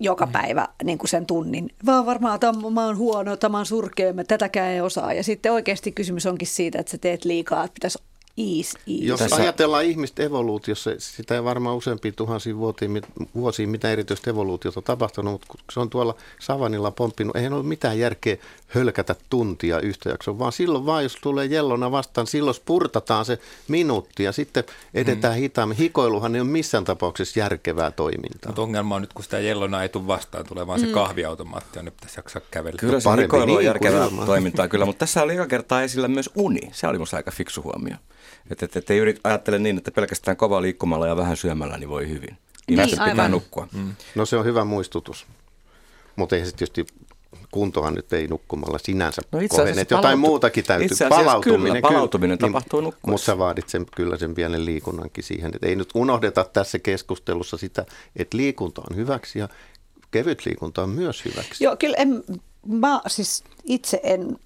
joka 0.01 0.27
päivä 0.27 0.69
niin 0.85 0.99
kuin 0.99 1.09
sen 1.09 1.27
tunnin. 1.27 1.71
Vaan 1.87 2.07
varmaan, 2.07 2.35
että 2.35 2.53
mä 2.71 2.87
oon 2.87 2.97
huono, 2.97 3.37
tämä 3.37 3.59
on 3.59 3.67
surkea, 3.67 4.13
mä 4.13 4.25
tätäkään 4.25 4.71
ei 4.71 4.81
osaa. 4.81 5.13
Ja 5.13 5.25
sitten 5.25 5.53
oikeasti 5.53 5.93
kysymys 5.93 6.27
onkin 6.27 6.49
siitä, 6.49 6.79
että 6.79 6.91
sä 6.91 6.99
teet 6.99 7.25
liikaa, 7.25 7.65
että 7.65 7.75
pitäisi 7.75 7.99
ease, 8.39 8.79
ease. 8.79 9.05
Jos 9.05 9.19
Tässä- 9.19 9.37
ajatellaan 9.37 9.85
ihmistä 9.85 10.23
evoluutiossa, 10.23 10.91
sitä 10.99 11.35
ei 11.35 11.45
varmaan 11.45 11.77
useampia 11.77 12.13
tuhansia 12.13 12.57
vuotia, 12.57 12.89
vuosia 13.35 13.69
mitä 13.69 13.91
erityistä 13.91 14.31
evoluutiota 14.31 14.83
tapahtunut, 14.83 15.33
mutta 15.33 15.47
kun 15.49 15.61
se 15.73 15.81
on 15.81 15.91
tuolla 15.91 16.15
savanilla 16.41 16.91
pomppinut, 16.91 17.37
eihän 17.37 17.53
ole 17.53 17.63
mitään 17.63 17.99
järkeä 17.99 18.37
hölkätä 18.69 19.17
tuntia 19.31 19.81
yhtä 19.81 20.09
jaksoa, 20.09 20.39
vaan 20.39 20.53
silloin 20.53 20.87
vaan, 20.87 21.03
jos 21.03 21.17
tulee 21.23 21.47
jellona 21.47 21.91
vastaan, 21.91 22.27
silloin 22.27 22.55
spurtataan 22.55 23.25
se 23.25 23.39
minuutti 23.69 24.23
ja 24.23 24.33
sitten 24.33 24.65
edetään 24.95 25.35
mm. 25.35 25.41
hitaammin. 25.41 25.79
Hikoiluhan 25.79 26.35
ei 26.35 26.41
ole 26.41 26.49
missään 26.49 26.85
tapauksessa 26.85 27.41
järkevää 27.41 27.91
toimintaa. 27.91 28.49
Mutta 28.49 28.63
ongelma 28.63 28.95
on 28.95 29.01
nyt, 29.01 29.13
kun 29.13 29.25
sitä 29.25 29.41
jellona 29.41 29.83
ei 29.83 29.89
tule 29.89 30.07
vastaan, 30.07 30.47
tulee 30.47 30.67
vaan 30.67 30.81
se 30.81 30.87
kahviautomaatti, 30.87 31.79
jonne 31.79 31.91
pitäisi 31.91 32.19
jaksaa 32.19 32.43
kävellä. 32.51 32.79
Kyllä 32.79 33.01
se 33.01 33.11
hikoilu 33.23 33.53
on 33.53 33.59
niin 33.59 33.67
järkevää 33.67 34.09
toimintaa 34.27 34.69
kyllä, 34.69 34.85
mutta 34.85 34.99
tässä 34.99 35.23
oli 35.23 35.35
joka 35.35 35.49
kertaa 35.49 35.83
esillä 35.83 36.09
myös 36.09 36.31
uni. 36.35 36.61
Se 36.73 36.87
oli 36.87 36.99
musta 36.99 37.17
aika 37.17 37.31
fiksu 37.31 37.63
huomio. 37.63 37.97
Että 38.51 38.65
et, 38.65 38.77
et 38.77 38.91
ei 38.91 38.99
yrit, 38.99 39.21
ajattele 39.25 39.59
niin, 39.59 39.79
että 39.79 39.91
pelkästään 39.91 40.37
kovaa 40.37 40.63
liikkumalla 40.63 41.07
ja 41.07 41.17
vähän 41.17 41.37
syömällä 41.37 41.79
niin 41.79 41.89
voi 41.89 42.09
hyvin. 42.09 42.37
Ihmiset 42.69 42.91
pitää 42.91 43.05
aivan. 43.07 43.31
nukkua. 43.31 43.69
Mm. 43.73 43.95
No 44.15 44.27
se 44.27 44.37
on 44.37 44.45
hyvä 44.45 44.65
muistutus, 44.65 45.27
mutta 46.17 46.37
eihän 46.37 46.51
se 46.51 46.57
tietysti 46.57 46.87
kuntohan 47.51 47.95
nyt 47.95 48.13
ei 48.13 48.27
nukkumalla 48.29 48.79
sinänsä 48.79 49.23
No 49.33 49.39
itse 49.39 49.49
kohene. 49.49 49.65
asiassa 49.71 49.81
Että 49.83 49.95
Jotain 49.95 50.19
palautu- 50.19 50.29
muutakin 50.31 50.65
täytyy. 50.65 50.87
itse 50.87 50.95
asiassa 51.05 51.25
palautuminen, 51.25 51.73
kyllä, 51.73 51.81
palautuminen 51.81 52.39
tapahtuu 52.39 52.81
nukkuessa. 52.81 53.11
Mutta 53.11 53.25
sä 53.25 53.39
vaadit 53.39 53.69
sen, 53.69 53.87
kyllä 53.97 54.17
sen 54.19 54.35
pienen 54.35 54.65
liikunnankin 54.65 55.25
siihen. 55.25 55.51
Että 55.55 55.67
ei 55.67 55.77
nyt 55.77 55.89
unohdeta 55.95 56.45
tässä 56.53 56.79
keskustelussa 56.79 57.57
sitä, 57.57 57.85
että 58.17 58.37
liikunta 58.37 58.83
on 58.91 58.97
hyväksi 58.97 59.39
ja 59.39 59.49
kevyt 60.11 60.47
liikunta 60.47 60.83
on 60.83 60.89
myös 60.91 61.25
hyväksi. 61.25 61.65
Joo, 61.65 61.77
kyllä 61.77 61.97
en, 61.97 62.25
mä 62.67 63.01
siis 63.07 63.45
itse 63.65 64.01
en 64.03 64.37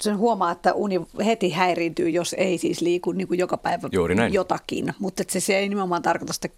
sen 0.00 0.18
huomaa, 0.18 0.52
että 0.52 0.72
uni 0.74 1.00
heti 1.24 1.50
häiriintyy, 1.50 2.08
jos 2.08 2.34
ei 2.38 2.58
siis 2.58 2.80
liiku 2.80 3.12
niin 3.12 3.28
kuin 3.28 3.40
joka 3.40 3.56
päivä 3.56 3.88
Juuri 3.92 4.14
näin. 4.14 4.32
jotakin. 4.34 4.94
Mutta 4.98 5.22
se, 5.28 5.40
se 5.40 5.58
ei 5.58 5.68
nimenomaan 5.68 6.02
tarkoita 6.02 6.32
sitä 6.32 6.48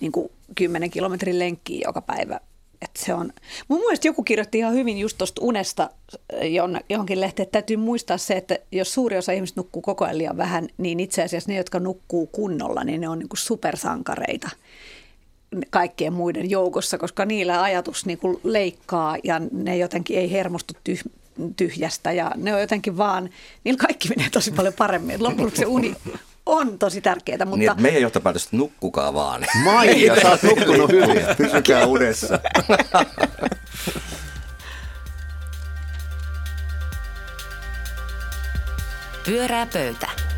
niin 0.00 0.12
kuin 0.12 0.30
10 0.54 0.90
kilometrin 0.90 1.38
lenkkiä 1.38 1.82
joka 1.86 2.02
päivä. 2.02 2.40
Et 2.82 2.90
se 2.96 3.14
on, 3.14 3.32
mun 3.68 3.80
mielestä 3.80 4.08
joku 4.08 4.22
kirjoitti 4.22 4.58
ihan 4.58 4.74
hyvin 4.74 4.98
just 4.98 5.18
tuosta 5.18 5.42
unesta 5.44 5.90
johonkin 6.88 7.20
lehteen, 7.20 7.44
että 7.44 7.52
täytyy 7.52 7.76
muistaa 7.76 8.18
se, 8.18 8.34
että 8.34 8.58
jos 8.72 8.94
suuri 8.94 9.16
osa 9.16 9.32
ihmistä 9.32 9.60
nukkuu 9.60 9.82
koko 9.82 10.04
ajan 10.04 10.18
liian 10.18 10.36
vähän, 10.36 10.68
niin 10.78 11.00
itse 11.00 11.22
asiassa 11.22 11.50
ne, 11.50 11.56
jotka 11.56 11.80
nukkuu 11.80 12.26
kunnolla, 12.26 12.84
niin 12.84 13.00
ne 13.00 13.08
on 13.08 13.18
niin 13.18 13.28
kuin 13.28 13.38
supersankareita 13.38 14.50
kaikkien 15.70 16.12
muiden 16.12 16.50
joukossa, 16.50 16.98
koska 16.98 17.24
niillä 17.24 17.62
ajatus 17.62 18.06
niin 18.06 18.18
kuin 18.18 18.40
leikkaa 18.44 19.16
ja 19.24 19.40
ne 19.52 19.76
jotenkin 19.76 20.18
ei 20.18 20.32
hermostu 20.32 20.74
tyh- 20.88 21.10
tyhjästä 21.56 22.12
ja 22.12 22.30
ne 22.36 22.54
on 22.54 22.60
jotenkin 22.60 22.96
vaan, 22.96 23.30
niillä 23.64 23.78
kaikki 23.78 24.08
menee 24.08 24.30
tosi 24.30 24.52
paljon 24.52 24.74
paremmin. 24.74 25.22
Loppujen 25.22 25.56
se 25.56 25.66
uni 25.66 25.96
on 26.46 26.78
tosi 26.78 27.00
tärkeää, 27.00 27.44
mutta... 27.44 27.56
Niin, 27.56 27.70
että 27.70 27.82
meidän 27.82 28.02
johtopäätös, 28.02 28.44
että 28.44 28.56
nukkukaa 28.56 29.14
vaan. 29.14 29.46
Maija, 29.64 30.20
sä 30.20 30.30
oot 30.30 30.42
nukkunut 30.42 30.90
hyvin. 30.90 31.24
Pysykää 31.36 31.86
unessa. 31.86 32.40
Pyörää 39.26 39.66
pöytä. 39.66 40.31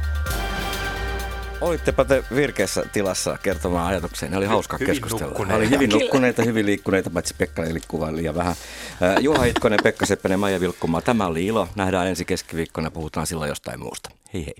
Olittepa 1.65 2.05
te 2.05 2.25
virkeässä 2.35 2.83
tilassa 2.93 3.39
kertomaan 3.43 3.87
ajatuksia. 3.87 4.29
Ne 4.29 4.37
oli 4.37 4.47
hauska 4.47 4.77
Hyvin 4.77 4.93
keskustella. 4.95 5.25
nukkuneita. 5.27 5.57
Oli 5.57 5.71
hyvin 5.71 5.91
nukkuneita, 5.91 6.43
hyvin 6.43 6.67
liikkuneita, 6.67 7.11
paitsi 7.11 7.35
Pekka 7.39 7.63
liikkuu 7.63 8.01
vain 8.01 8.17
liian 8.17 8.35
vähän. 8.35 8.55
Äh, 9.03 9.17
Juha 9.21 9.45
Itkonen, 9.45 9.79
Pekka 9.83 10.07
Seppänen, 10.07 10.41
Maija 10.41 10.61
Vilkkumaa. 10.61 11.01
Tämä 11.01 11.27
oli 11.27 11.47
ilo. 11.47 11.69
Nähdään 11.75 12.07
ensi 12.07 12.25
keskiviikkona. 12.25 12.91
Puhutaan 12.91 13.27
silloin 13.27 13.49
jostain 13.49 13.81
muusta. 13.81 14.11
Hei 14.35 14.47
hei. 14.47 14.55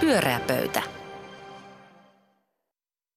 Pyöreä 0.00 0.40
pöytä. 0.46 0.82